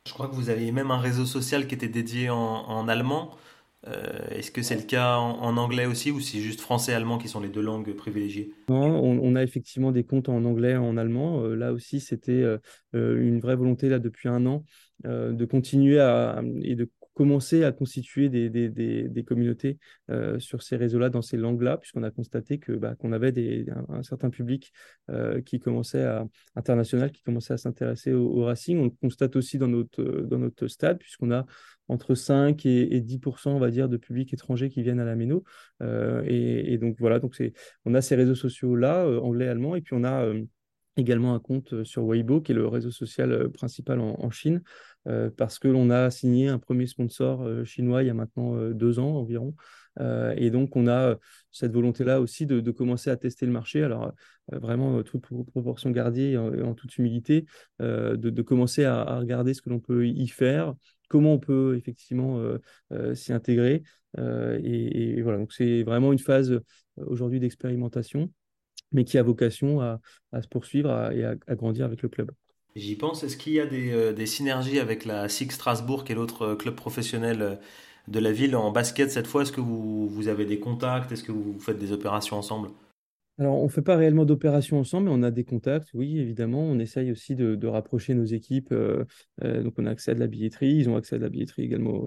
Je 0.07 0.13
crois 0.13 0.27
que 0.29 0.35
vous 0.35 0.49
aviez 0.49 0.71
même 0.71 0.91
un 0.91 0.99
réseau 0.99 1.25
social 1.25 1.67
qui 1.67 1.75
était 1.75 1.89
dédié 1.89 2.29
en 2.29 2.87
allemand. 2.87 3.37
Euh, 3.87 4.27
est-ce 4.31 4.51
que 4.51 4.61
c'est 4.61 4.75
le 4.75 4.83
cas 4.83 5.17
en, 5.17 5.57
anglais 5.57 5.85
aussi 5.85 6.11
ou 6.11 6.19
c'est 6.19 6.39
juste 6.39 6.61
français 6.61 6.91
et 6.91 6.95
allemand 6.95 7.17
qui 7.17 7.27
sont 7.27 7.39
les 7.39 7.49
deux 7.49 7.61
langues 7.61 7.93
privilégiées? 7.93 8.53
Non, 8.69 9.01
on, 9.01 9.35
a 9.35 9.43
effectivement 9.43 9.91
des 9.91 10.03
comptes 10.03 10.29
en 10.29 10.43
anglais 10.45 10.71
et 10.71 10.77
en 10.77 10.97
allemand. 10.97 11.41
Euh, 11.41 11.55
là 11.55 11.73
aussi, 11.73 11.99
c'était 11.99 12.31
euh, 12.31 12.57
une 12.93 13.39
vraie 13.39 13.55
volonté 13.55 13.89
là 13.89 13.99
depuis 13.99 14.29
un 14.29 14.45
an 14.45 14.63
de 15.03 15.45
continuer 15.45 15.99
à, 15.99 16.41
et 16.63 16.75
de 16.75 16.89
commencer 17.17 17.63
à 17.63 17.71
constituer 17.71 18.29
des, 18.29 18.47
des, 18.47 18.69
des, 18.69 19.23
communautés 19.23 19.79
euh, 20.11 20.37
sur 20.37 20.61
ces 20.61 20.75
réseaux-là, 20.75 21.09
dans 21.09 21.23
ces 21.23 21.35
langues-là, 21.35 21.77
puisqu'on 21.77 22.03
a 22.03 22.11
constaté 22.11 22.59
que 22.59 22.73
bah, 22.73 22.93
qu'on 22.93 23.11
avait 23.11 23.31
des, 23.31 23.65
un, 23.89 24.03
certain 24.03 24.29
public 24.29 24.71
euh, 25.09 25.41
qui 25.41 25.59
commençait 25.59 26.03
à 26.03 26.27
international, 26.55 27.11
qui 27.11 27.23
commençait 27.23 27.55
à 27.55 27.57
s'intéresser 27.57 28.13
au, 28.13 28.43
Racing. 28.43 28.77
On 28.77 28.83
le 28.83 28.91
constate 28.91 29.35
aussi 29.35 29.57
dans 29.57 29.67
notre, 29.67 30.03
dans 30.03 30.37
notre 30.37 30.67
stade, 30.67 30.99
puisqu'on 30.99 31.31
a 31.31 31.47
entre 31.87 32.13
5 32.13 32.63
et, 32.67 33.01
10 33.01 33.19
on 33.45 33.57
va 33.57 33.71
dire, 33.71 33.89
de 33.89 33.97
publics 33.97 34.31
étrangers 34.31 34.69
qui 34.69 34.83
viennent 34.83 34.99
à 34.99 35.05
la 35.05 35.15
Méno. 35.15 35.43
Euh, 35.81 36.21
et, 36.27 36.77
donc 36.77 36.97
voilà, 36.99 37.17
donc 37.17 37.33
c'est, 37.33 37.53
on 37.85 37.95
a 37.95 38.01
ces 38.01 38.13
réseaux 38.13 38.35
sociaux-là, 38.35 39.07
anglais, 39.23 39.47
allemand, 39.47 39.75
et 39.75 39.81
puis 39.81 39.95
on 39.95 40.03
a 40.03 40.23
également 40.97 41.33
un 41.33 41.39
compte 41.39 41.83
sur 41.83 42.05
Weibo, 42.05 42.41
qui 42.41 42.51
est 42.51 42.55
le 42.55 42.67
réseau 42.67 42.91
social 42.91 43.49
principal 43.49 43.99
en 43.99 44.29
Chine, 44.29 44.61
parce 45.37 45.59
que 45.59 45.67
l'on 45.67 45.89
a 45.89 46.09
signé 46.11 46.49
un 46.49 46.59
premier 46.59 46.87
sponsor 46.87 47.41
euh, 47.43 47.63
chinois 47.63 48.03
il 48.03 48.07
y 48.07 48.09
a 48.09 48.13
maintenant 48.13 48.55
euh, 48.55 48.73
deux 48.73 48.99
ans 48.99 49.15
environ. 49.15 49.55
et 50.35 50.51
donc, 50.51 50.75
on 50.75 50.87
a 50.87 51.17
cette 51.51 51.73
volonté-là 51.73 52.21
aussi 52.21 52.45
de, 52.45 52.71
commencer 52.71 53.09
à 53.09 53.17
tester 53.17 53.47
le 53.47 53.51
marché. 53.51 53.81
Alors, 53.81 54.13
vraiment, 54.51 55.01
toute 55.01 55.21
proportion 55.21 55.89
gardée 55.89 56.33
et 56.33 56.37
en, 56.37 56.75
toute 56.75 56.97
humilité, 56.99 57.45
de, 57.79 58.41
commencer 58.43 58.85
à, 58.85 59.17
regarder 59.17 59.55
ce 59.55 59.63
que 59.63 59.71
l'on 59.71 59.79
peut 59.79 60.07
y 60.07 60.27
faire, 60.27 60.75
comment 61.09 61.33
on 61.33 61.39
peut 61.39 61.75
effectivement 61.77 62.39
s'y 63.15 63.33
intégrer. 63.33 63.81
Et, 64.19 65.19
voilà, 65.23 65.39
donc 65.39 65.51
c'est 65.51 65.81
vraiment 65.81 66.13
une 66.13 66.19
phase 66.19 66.59
aujourd'hui 66.97 67.39
d'expérimentation, 67.39 68.31
mais 68.91 69.03
qui 69.03 69.17
a 69.17 69.23
vocation 69.23 69.81
à, 69.81 69.99
se 70.39 70.47
poursuivre 70.47 71.11
et 71.11 71.25
à 71.25 71.55
grandir 71.55 71.85
avec 71.85 72.03
le 72.03 72.09
club. 72.09 72.29
J'y 72.75 72.95
pense. 72.95 73.23
Est-ce 73.23 73.37
qu'il 73.37 73.53
y 73.53 73.59
a 73.59 73.65
des, 73.65 73.91
euh, 73.91 74.25
synergies 74.25 74.79
avec 74.79 75.05
la 75.05 75.27
SIG 75.29 75.51
Strasbourg, 75.51 76.03
qui 76.03 76.13
l'autre 76.13 76.43
euh, 76.43 76.55
club 76.55 76.75
professionnel 76.75 77.41
euh, 77.41 77.55
de 78.07 78.19
la 78.19 78.31
ville 78.31 78.55
en 78.55 78.71
basket 78.71 79.09
cette 79.09 79.27
fois? 79.27 79.41
Est-ce 79.41 79.51
que 79.51 79.61
vous, 79.61 80.27
avez 80.27 80.45
des 80.45 80.59
contacts? 80.59 81.11
Est-ce 81.11 81.23
que 81.23 81.31
vous 81.31 81.59
faites 81.59 81.79
des 81.79 81.91
opérations 81.91 82.37
ensemble? 82.37 82.69
Alors, 83.39 83.59
on 83.59 83.65
ne 83.65 83.69
fait 83.69 83.81
pas 83.81 83.95
réellement 83.95 84.25
d'opérations 84.25 84.79
ensemble, 84.79 85.09
mais 85.09 85.15
on 85.15 85.23
a 85.23 85.31
des 85.31 85.43
contacts, 85.43 85.89
oui, 85.93 86.19
évidemment. 86.19 86.61
On 86.61 86.79
essaye 86.79 87.11
aussi 87.11 87.35
de, 87.35 87.67
rapprocher 87.67 88.15
nos 88.15 88.25
équipes. 88.25 88.73
donc, 89.43 89.73
on 89.77 89.85
a 89.85 89.91
accès 89.91 90.11
à 90.11 90.13
de 90.15 90.19
la 90.19 90.25
billetterie. 90.25 90.73
Ils 90.73 90.89
ont 90.89 90.95
accès 90.95 91.15
à 91.15 91.19
de 91.19 91.23
la 91.23 91.29
billetterie 91.29 91.61
également 91.61 92.01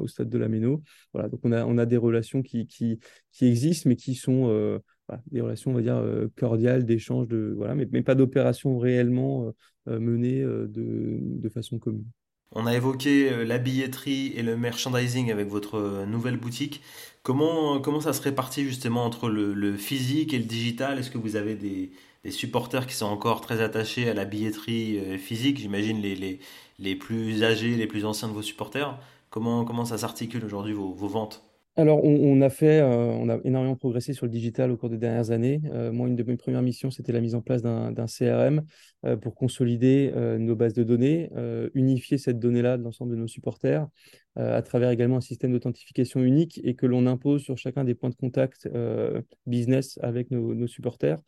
au 0.00 0.08
stade 0.08 0.28
de 0.28 0.38
la 0.38 0.48
Méno. 0.48 0.82
Voilà, 1.12 1.28
donc 1.28 1.38
on 1.44 1.52
a, 1.52 1.86
des 1.86 1.96
relations 1.96 2.42
qui 2.42 2.98
existent, 3.40 3.88
mais 3.88 3.94
qui 3.94 4.16
sont 4.16 4.80
des 5.30 5.40
relations, 5.40 5.70
on 5.70 5.74
va 5.74 5.82
dire, 5.82 5.96
euh, 5.96 6.30
cordiales, 6.36 6.84
d'échange, 6.84 7.28
de, 7.28 7.54
voilà, 7.56 7.74
mais, 7.74 7.88
mais 7.90 8.02
pas 8.02 8.14
d'opération 8.14 8.78
réellement 8.78 9.46
euh, 9.46 9.52
euh, 9.88 10.00
menée 10.00 10.42
de, 10.42 11.18
de, 11.20 11.48
façon 11.48 11.78
commune. 11.78 12.06
On 12.52 12.66
a 12.66 12.74
évoqué 12.74 13.44
la 13.46 13.58
billetterie 13.58 14.32
et 14.36 14.42
le 14.42 14.58
merchandising 14.58 15.32
avec 15.32 15.48
votre 15.48 16.04
nouvelle 16.06 16.36
boutique. 16.36 16.82
Comment, 17.22 17.80
comment 17.80 18.00
ça 18.00 18.12
se 18.12 18.20
répartit 18.20 18.64
justement 18.64 19.06
entre 19.06 19.30
le, 19.30 19.76
physique 19.76 20.34
et 20.34 20.38
le 20.38 20.44
digital? 20.44 20.98
Est-ce 20.98 21.10
que 21.10 21.16
vous 21.16 21.36
avez 21.36 21.54
des, 21.54 21.92
des, 22.24 22.30
supporters 22.30 22.86
qui 22.86 22.94
sont 22.94 23.06
encore 23.06 23.40
très 23.40 23.62
attachés 23.62 24.10
à 24.10 24.12
la 24.12 24.26
billetterie 24.26 25.18
physique? 25.18 25.58
J'imagine 25.58 26.02
les, 26.02 26.14
les, 26.14 26.40
les, 26.78 26.94
plus 26.94 27.42
âgés, 27.42 27.74
les 27.74 27.86
plus 27.86 28.04
anciens 28.04 28.28
de 28.28 28.34
vos 28.34 28.42
supporters. 28.42 28.98
Comment, 29.30 29.64
comment 29.64 29.86
ça 29.86 29.96
s'articule 29.96 30.44
aujourd'hui 30.44 30.74
vos, 30.74 30.92
vos 30.92 31.08
ventes? 31.08 31.51
Alors, 31.74 32.04
on, 32.04 32.42
a 32.42 32.50
fait, 32.50 32.80
euh, 32.82 32.86
on 32.86 33.30
a 33.30 33.38
énormément 33.44 33.76
progressé 33.76 34.12
sur 34.12 34.26
le 34.26 34.30
digital 34.30 34.70
au 34.70 34.76
cours 34.76 34.90
des 34.90 34.98
dernières 34.98 35.30
années. 35.30 35.62
Euh, 35.72 35.90
moi, 35.90 36.06
une 36.06 36.16
de 36.16 36.22
mes 36.22 36.36
premières 36.36 36.60
missions, 36.60 36.90
c'était 36.90 37.12
la 37.12 37.20
mise 37.22 37.34
en 37.34 37.40
place 37.40 37.62
d'un 37.62 38.06
CRM 38.06 38.60
euh, 39.06 39.16
pour 39.16 39.34
consolider 39.34 40.12
nos 40.38 40.54
bases 40.54 40.74
de 40.74 40.84
données, 40.84 41.30
unifier 41.74 42.18
cette 42.18 42.38
donnée-là 42.38 42.76
de 42.76 42.82
l'ensemble 42.82 43.12
de 43.12 43.16
nos 43.16 43.26
supporters, 43.26 43.88
à 44.36 44.62
travers 44.62 44.90
également 44.90 45.16
un 45.16 45.22
système 45.22 45.52
d'authentification 45.52 46.20
unique 46.20 46.60
et 46.62 46.74
que 46.74 46.86
l'on 46.86 47.06
impose 47.06 47.42
sur 47.42 47.56
chacun 47.56 47.84
des 47.84 47.94
points 47.94 48.10
de 48.10 48.14
contact 48.14 48.68
business 49.46 49.98
avec 50.02 50.30
nos, 50.30 50.54
nos 50.54 50.66
supporters 50.66 51.20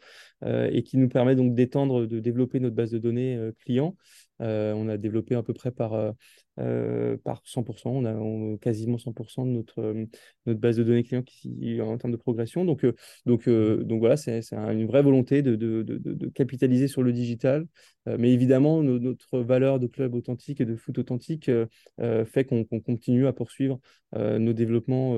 et 0.45 0.83
qui 0.83 0.99
nous 0.99 1.09
permet 1.09 1.37
donc 1.37 1.55
d'étendre, 1.55 2.07
de 2.07 2.21
développer 2.21 2.61
notre 2.61 2.77
base 2.77 2.91
de 2.91 2.99
données 2.99 3.39
clients. 3.61 3.97
On 4.41 4.89
a 4.89 4.97
développé 4.97 5.35
à 5.35 5.43
peu 5.43 5.55
près 5.55 5.71
par 5.71 6.15
euh, 6.61 7.17
par 7.25 7.43
100%. 7.45 7.91
On 7.91 8.05
a 8.55 8.59
quasiment 8.59 8.97
100% 8.97 9.45
de 9.45 9.51
notre, 9.51 9.81
euh, 9.81 10.07
notre 10.47 10.61
base 10.61 10.77
de 10.77 10.85
données 10.85 11.03
clients 11.03 11.23
qui, 11.23 11.81
en 11.81 11.99
termes 11.99 12.13
de 12.13 12.17
progression. 12.17 12.65
Donc, 12.65 12.85
euh, 12.85 12.95
donc, 13.27 13.49
donc 13.49 13.99
voilà, 13.99 14.17
c'est 14.17 14.41
une 14.53 14.87
vraie 14.87 15.03
volonté 15.03 15.43
de, 15.43 15.57
de, 15.57 15.83
de, 15.83 16.29
capitaliser 16.29 16.87
sur 16.87 17.03
le 17.03 17.13
digital. 17.13 17.67
mais 18.07 18.33
évidemment, 18.33 18.83
notre 18.83 19.41
valeur 19.41 19.81
de 19.81 19.87
club 19.87 20.15
authentique 20.15 20.61
et 20.61 20.65
de 20.65 20.77
foot 20.77 20.99
authentique 20.99 21.51
fait 21.99 22.45
qu'on 22.45 22.65
continue 22.65 23.27
à 23.27 23.33
poursuivre 23.33 23.81
nos 24.15 24.53
développements 24.53 25.15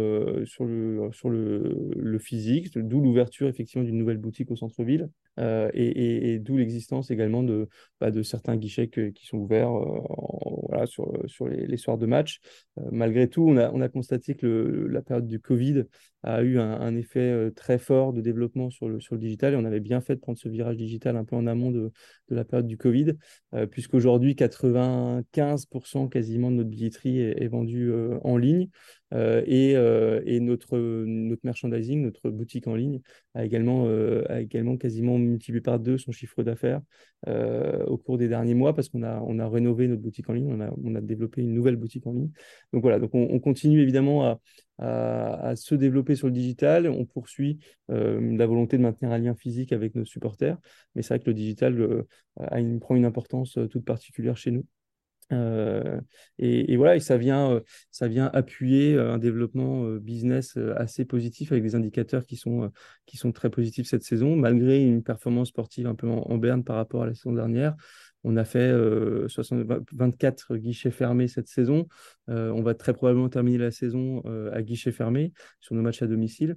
sur, 0.46 0.64
le, 0.64 1.10
sur 1.12 1.28
le, 1.28 1.90
le 1.96 2.18
physique, 2.18 2.76
d'où 2.78 3.00
l'ouverture 3.00 3.48
effectivement 3.48 3.84
d'une 3.84 3.98
nouvelle 3.98 4.18
boutique 4.18 4.50
au 4.50 4.56
centre-ville. 4.56 5.10
Et, 5.38 6.38
d'où 6.40 6.56
l'existence 6.56 7.10
également 7.10 7.42
de, 7.42 7.68
bah, 8.00 8.10
de 8.10 8.22
certains 8.22 8.56
guichets 8.56 8.88
qui 8.88 9.26
sont 9.26 9.38
ouverts 9.38 9.70
voilà, 10.68 10.86
sur, 10.86 11.12
sur 11.26 11.48
les, 11.48 11.76
soirs 11.76 11.98
de 11.98 12.06
match. 12.06 12.40
malgré 12.90 13.28
tout, 13.28 13.42
on 13.42 13.56
a, 13.56 13.70
on 13.70 13.80
a 13.80 13.88
constaté 13.88 14.34
que 14.34 14.86
la 14.90 15.02
période 15.02 15.26
du 15.26 15.40
Covid 15.40 15.84
a 16.26 16.42
eu 16.42 16.58
un, 16.58 16.96
effet 16.96 17.50
très 17.54 17.78
fort 17.78 18.12
de 18.12 18.20
développement 18.20 18.70
sur 18.70 18.88
le, 18.88 19.00
sur 19.00 19.14
le 19.14 19.20
digital 19.20 19.54
et 19.54 19.56
on 19.56 19.64
avait 19.64 19.80
bien 19.80 20.00
fait 20.00 20.16
de 20.16 20.20
prendre 20.20 20.38
ce 20.38 20.48
virage 20.48 20.76
digital 20.76 21.16
un 21.16 21.24
peu 21.24 21.36
en 21.36 21.46
amont 21.46 21.70
de, 21.70 21.92
de 22.28 22.34
la 22.34 22.44
période 22.44 22.66
du 22.66 22.76
Covid, 22.76 23.12
puisqu'aujourd'hui, 23.70 24.34
95% 24.34 26.08
quasiment 26.08 26.50
de 26.50 26.56
notre 26.56 26.70
billetterie 26.70 27.20
est, 27.20 27.48
vendue 27.48 27.92
en 28.22 28.36
ligne. 28.36 28.68
Et, 29.14 29.72
et, 29.72 30.40
notre, 30.40 30.76
notre 30.78 31.42
merchandising, 31.44 32.02
notre 32.02 32.30
boutique 32.30 32.66
en 32.66 32.74
ligne, 32.74 33.00
a 33.34 33.44
également, 33.44 33.86
a 34.28 34.40
également 34.40 34.76
quasiment 34.76 35.18
multiplié 35.18 35.60
par 35.60 35.78
deux 35.78 35.98
son 35.98 36.12
chiffre 36.12 36.42
d'affaires 36.42 36.80
au 37.26 37.96
cours 37.98 38.18
des 38.18 38.28
derniers 38.28 38.54
mois 38.54 38.74
parce 38.74 38.88
qu'on 38.88 39.02
a, 39.02 39.20
on 39.20 39.38
a 39.38 39.48
rénové 39.48 39.88
notre 39.88 40.02
boutique 40.02 40.28
en 40.28 40.32
ligne, 40.32 40.52
on 40.52 40.60
a, 40.60 40.70
on 40.84 40.94
a 40.94 41.00
développé 41.00 41.42
une 41.42 41.54
nouvelle 41.54 41.76
boutique 41.76 42.06
en 42.06 42.12
ligne. 42.12 42.30
Donc 42.72 42.82
voilà, 42.82 42.98
donc 42.98 43.10
on, 43.14 43.38
continue 43.40 43.80
évidemment 43.80 44.24
à, 44.24 44.40
à, 44.78 45.54
se 45.56 45.74
développer 45.74 46.14
sur 46.14 46.26
le 46.26 46.32
digital. 46.32 46.88
On 46.88 47.04
poursuit 47.04 47.58
la 47.88 48.46
volonté 48.46 48.76
de 48.76 48.82
maintenir 48.82 49.10
un 49.10 49.18
lien 49.18 49.34
physique 49.34 49.72
avec 49.72 49.94
nos 49.94 50.04
supporters, 50.04 50.58
mais 50.94 51.02
c'est 51.02 51.14
vrai 51.14 51.20
que 51.20 51.30
le 51.30 51.34
digital 51.34 52.04
a 52.40 52.60
une, 52.60 52.80
prend 52.80 52.96
une 52.96 53.04
importance 53.04 53.58
toute 53.70 53.84
particulière 53.84 54.36
chez 54.36 54.50
nous. 54.50 54.64
Euh, 55.32 56.00
et, 56.38 56.76
voilà, 56.76 56.96
et 56.96 57.00
ça 57.00 57.16
vient, 57.16 57.50
euh, 57.50 57.60
ça 57.90 58.06
vient 58.06 58.30
appuyer 58.32 58.94
euh, 58.94 59.12
un 59.14 59.18
développement 59.18 59.84
business 59.96 60.56
assez 60.76 61.04
positif 61.04 61.52
avec 61.52 61.64
des 61.64 61.74
indicateurs 61.74 62.24
qui 62.24 62.36
sont, 62.36 62.70
qui 63.06 63.16
sont 63.16 63.32
très 63.32 63.50
positifs 63.50 63.88
cette 63.88 64.04
saison, 64.04 64.36
malgré 64.36 64.82
une 64.82 65.02
performance 65.02 65.48
sportive 65.48 65.86
un 65.86 65.94
peu 65.94 66.08
en, 66.08 66.38
berne 66.38 66.62
par 66.64 66.76
rapport 66.76 67.02
à 67.02 67.06
la 67.06 67.14
saison 67.14 67.32
dernière. 67.32 67.74
On 68.28 68.36
a 68.36 68.44
fait 68.44 68.72
24 69.92 70.56
guichets 70.56 70.90
fermés 70.90 71.28
cette 71.28 71.46
saison. 71.46 71.86
on 72.26 72.62
va 72.62 72.74
très 72.74 72.92
probablement 72.92 73.28
terminer 73.28 73.58
la 73.58 73.70
saison 73.70 74.20
à 74.52 74.62
guichets 74.62 74.90
fermés 74.90 75.32
sur 75.60 75.76
nos 75.76 75.82
matchs 75.82 76.02
à 76.02 76.08
domicile. 76.08 76.56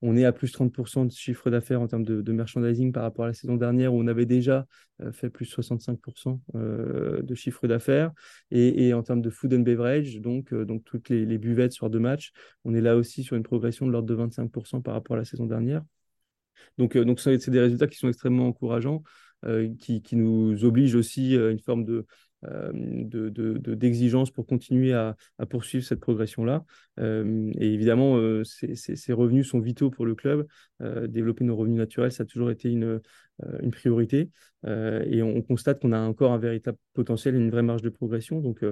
On 0.00 0.16
est 0.16 0.24
à 0.24 0.32
plus 0.32 0.52
30% 0.52 1.06
de 1.06 1.12
chiffre 1.12 1.50
d'affaires 1.50 1.80
en 1.80 1.88
termes 1.88 2.04
de, 2.04 2.32
merchandising 2.32 2.92
par 2.92 3.02
rapport 3.02 3.24
à 3.24 3.28
la 3.28 3.34
saison 3.34 3.56
dernière 3.56 3.92
où 3.92 4.00
on 4.00 4.06
avait 4.06 4.26
déjà 4.26 4.66
euh, 5.00 5.10
fait 5.12 5.28
plus 5.28 5.46
65% 5.46 6.40
euh, 6.54 7.20
de 7.22 7.34
chiffre 7.34 7.66
d'affaires. 7.66 8.12
Et, 8.50 8.92
en 8.94 9.02
termes 9.02 9.22
de 9.22 9.30
food 9.30 9.52
and 9.54 9.60
beverage, 9.60 10.20
donc, 10.20 10.52
euh, 10.52 10.64
donc 10.64 10.84
toutes 10.84 11.08
les, 11.08 11.38
buvettes 11.38 11.72
sur 11.72 11.90
deux 11.90 11.98
matchs, 11.98 12.32
on 12.64 12.74
est 12.74 12.80
là 12.80 12.96
aussi 12.96 13.24
sur 13.24 13.36
une 13.36 13.42
progression 13.42 13.86
de 13.86 13.92
l'ordre 13.92 14.08
de 14.08 14.14
25% 14.14 14.82
par 14.82 14.94
rapport 14.94 15.16
à 15.16 15.18
la 15.18 15.24
saison 15.24 15.46
dernière. 15.46 15.82
Donc, 16.76 16.96
donc 16.96 17.18
c'est 17.18 17.50
des 17.50 17.60
résultats 17.60 17.88
qui 17.88 17.98
sont 17.98 18.08
extrêmement 18.08 18.46
encourageants, 18.46 19.02
qui, 19.78 20.02
qui, 20.02 20.16
nous 20.16 20.64
obligent 20.64 20.96
aussi 20.96 21.36
à 21.36 21.50
une 21.50 21.60
forme 21.60 21.84
euh, 22.44 22.70
d'exigence 22.72 24.28
de, 24.30 24.34
pour 24.34 24.46
continuer 24.46 24.92
à, 24.92 25.16
poursuivre 25.50 25.84
cette 25.84 26.00
progression-là. 26.00 26.64
Euh, 27.00 27.50
et 27.58 27.72
évidemment, 27.74 28.16
euh, 28.16 28.44
ces, 28.44 29.12
revenus 29.12 29.48
sont 29.48 29.58
vitaux 29.58 29.90
pour 29.90 30.06
le 30.06 30.14
club. 30.14 30.46
développer 30.80 31.44
nos 31.44 31.56
revenus 31.56 31.78
naturels, 31.78 32.12
ça 32.12 32.22
a 32.22 32.26
toujours 32.26 32.50
été 32.50 32.70
une, 32.70 33.00
priorité. 33.72 34.30
et 34.66 35.22
on, 35.22 35.42
constate 35.42 35.80
qu'on 35.80 35.92
a 35.92 35.98
encore 35.98 36.32
un 36.32 36.38
véritable 36.38 36.78
potentiel 36.94 37.34
et 37.34 37.38
une 37.38 37.50
vraie 37.50 37.62
marge 37.62 37.82
de 37.82 37.88
progression. 37.90 38.40
Donc, 38.40 38.64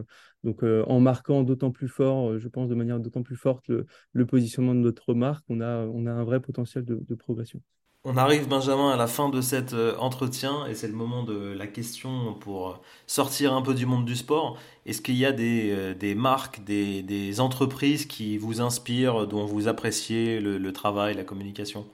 en 0.62 1.00
marquant 1.00 1.42
d'autant 1.42 1.72
plus 1.72 1.88
fort, 1.88 2.38
je 2.38 2.48
pense 2.48 2.68
de 2.68 2.74
manière 2.74 3.00
d'autant 3.00 3.22
plus 3.22 3.36
forte 3.36 3.68
le, 3.68 4.26
positionnement 4.26 4.74
de 4.74 4.80
notre 4.80 5.14
marque, 5.14 5.44
on 5.48 5.60
a 5.60 5.66
un 5.66 6.24
vrai 6.24 6.40
potentiel 6.40 6.84
de 6.84 7.14
progression. 7.14 7.60
On 8.08 8.16
arrive, 8.16 8.46
Benjamin, 8.46 8.90
à 8.90 8.96
la 8.96 9.08
fin 9.08 9.30
de 9.30 9.40
cet 9.40 9.72
euh, 9.72 9.96
entretien 9.96 10.64
et 10.68 10.74
c'est 10.74 10.86
le 10.86 10.92
moment 10.92 11.24
de 11.24 11.52
la 11.58 11.66
question 11.66 12.34
pour 12.34 12.80
sortir 13.08 13.52
un 13.52 13.62
peu 13.62 13.74
du 13.74 13.84
monde 13.84 14.04
du 14.04 14.14
sport. 14.14 14.60
Est-ce 14.86 15.02
qu'il 15.02 15.16
y 15.16 15.26
a 15.26 15.32
des, 15.32 15.72
euh, 15.74 16.14
marques, 16.14 16.62
des, 16.62 17.40
entreprises 17.40 18.06
qui 18.06 18.38
vous 18.38 18.60
inspirent, 18.60 19.26
dont 19.26 19.44
vous 19.44 19.66
appréciez 19.66 20.38
le, 20.38 20.72
travail, 20.72 21.16
la 21.16 21.24
communication? 21.24 21.84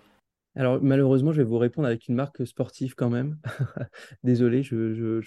Alors 0.55 0.83
malheureusement, 0.83 1.33
je 1.33 1.39
vais 1.39 1.49
vous 1.49 1.57
répondre 1.57 1.89
avec 1.89 2.07
une 2.09 2.15
marque 2.15 2.47
sportive 2.47 2.95
quand 2.95 3.09
même. 3.09 3.39
Désolé, 4.23 4.63
je, 4.63 5.23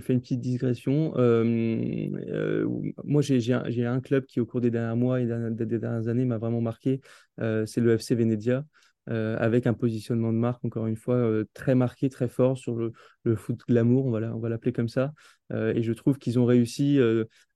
fais 0.00 0.12
une 0.12 0.20
petite 0.20 0.42
digression. 0.42 1.14
Euh, 1.16 2.66
moi, 3.04 3.22
j'ai 3.22 3.54
un, 3.86 4.00
club 4.02 4.26
qui, 4.26 4.38
au 4.38 4.44
cours 4.44 4.60
des 4.60 4.70
derniers 4.70 5.00
mois 5.00 5.22
et 5.22 5.24
des, 5.24 5.78
dernières 5.78 6.08
années, 6.08 6.26
m'a 6.26 6.36
vraiment 6.36 6.60
marqué. 6.60 7.00
c'est 7.38 7.80
le 7.80 7.94
FC 7.94 8.14
Venezia. 8.14 8.66
Euh, 9.10 9.36
avec 9.38 9.66
un 9.66 9.72
positionnement 9.72 10.32
de 10.32 10.38
marque, 10.38 10.64
encore 10.64 10.86
une 10.86 10.96
fois, 10.96 11.14
euh, 11.14 11.44
très 11.54 11.74
marqué, 11.74 12.10
très 12.10 12.28
fort 12.28 12.58
sur 12.58 12.76
le, 12.76 12.92
foot 13.36 13.60
glamour, 13.68 14.06
on 14.06 14.10
va 14.10 14.48
l'appeler 14.48 14.72
comme 14.72 14.88
ça. 14.88 15.12
Euh, 15.52 15.72
et 15.74 15.82
je 15.82 15.92
trouve 15.92 16.18
qu'ils 16.18 16.38
ont 16.38 16.44
réussi 16.44 16.98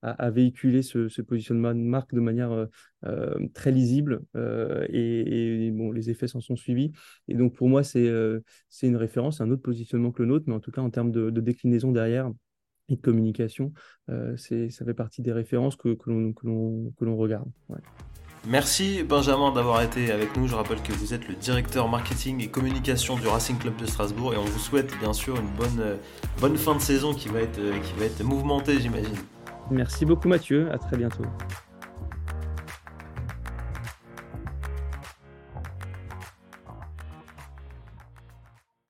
à, 0.02 0.30
véhiculer 0.30 0.82
ce, 0.82 1.22
positionnement 1.22 1.74
de 1.74 1.80
marque 1.80 2.14
de 2.14 2.20
manière 2.20 2.66
très 3.54 3.70
lisible 3.70 4.20
et, 4.34 5.70
bon, 5.72 5.92
les 5.92 6.10
effets 6.10 6.28
s'en 6.28 6.40
sont 6.40 6.56
suivis. 6.56 6.92
Et 7.28 7.34
donc 7.34 7.54
pour 7.54 7.68
moi, 7.68 7.82
c'est 7.82 8.06
une 8.82 8.96
référence, 8.96 9.40
un 9.40 9.50
autre 9.50 9.62
positionnement 9.62 10.12
que 10.12 10.22
le 10.22 10.28
nôtre, 10.28 10.44
mais 10.46 10.54
en 10.54 10.60
tout 10.60 10.72
cas 10.72 10.82
en 10.82 10.90
termes 10.90 11.10
de, 11.10 11.30
déclinaison 11.30 11.90
derrière 11.90 12.30
et 12.90 12.96
de 12.96 13.00
communication, 13.00 13.72
ça 14.08 14.84
fait 14.84 14.94
partie 14.94 15.22
des 15.22 15.32
références 15.32 15.76
que 15.76 15.96
l'on 16.04 17.16
regarde. 17.16 17.50
Merci 18.46 19.05
Benjamin 19.05 19.52
d'avoir 19.52 19.83
été 19.83 20.11
avec 20.11 20.37
nous. 20.37 20.48
Je 20.48 20.57
rappelle 20.57 20.83
que 20.83 20.92
vous 20.92 21.14
êtes 21.14 21.28
le 21.28 21.35
directeur 21.35 21.88
marketing 21.88 22.42
et 22.42 22.48
communication 22.48 23.16
du 23.16 23.28
Racing 23.28 23.57
Club 23.57 23.76
de 23.76 23.87
Strasbourg 23.87 24.35
et 24.35 24.37
on 24.37 24.44
vous 24.44 24.59
souhaite 24.59 24.98
bien 24.98 25.12
sûr 25.12 25.37
une 25.37 25.48
bonne, 25.48 25.81
euh, 25.81 26.57
fin 26.57 26.74
de 26.74 26.81
saison 26.81 27.12
euh, 27.12 27.14
qui 27.14 27.28
va 27.28 28.05
être 28.05 28.24
mouvementée 28.24 28.81
j'imagine. 28.81 29.14
Merci 29.70 30.05
beaucoup 30.05 30.26
Mathieu, 30.26 30.72
à 30.72 30.78
très 30.78 30.96
bientôt. 30.96 31.24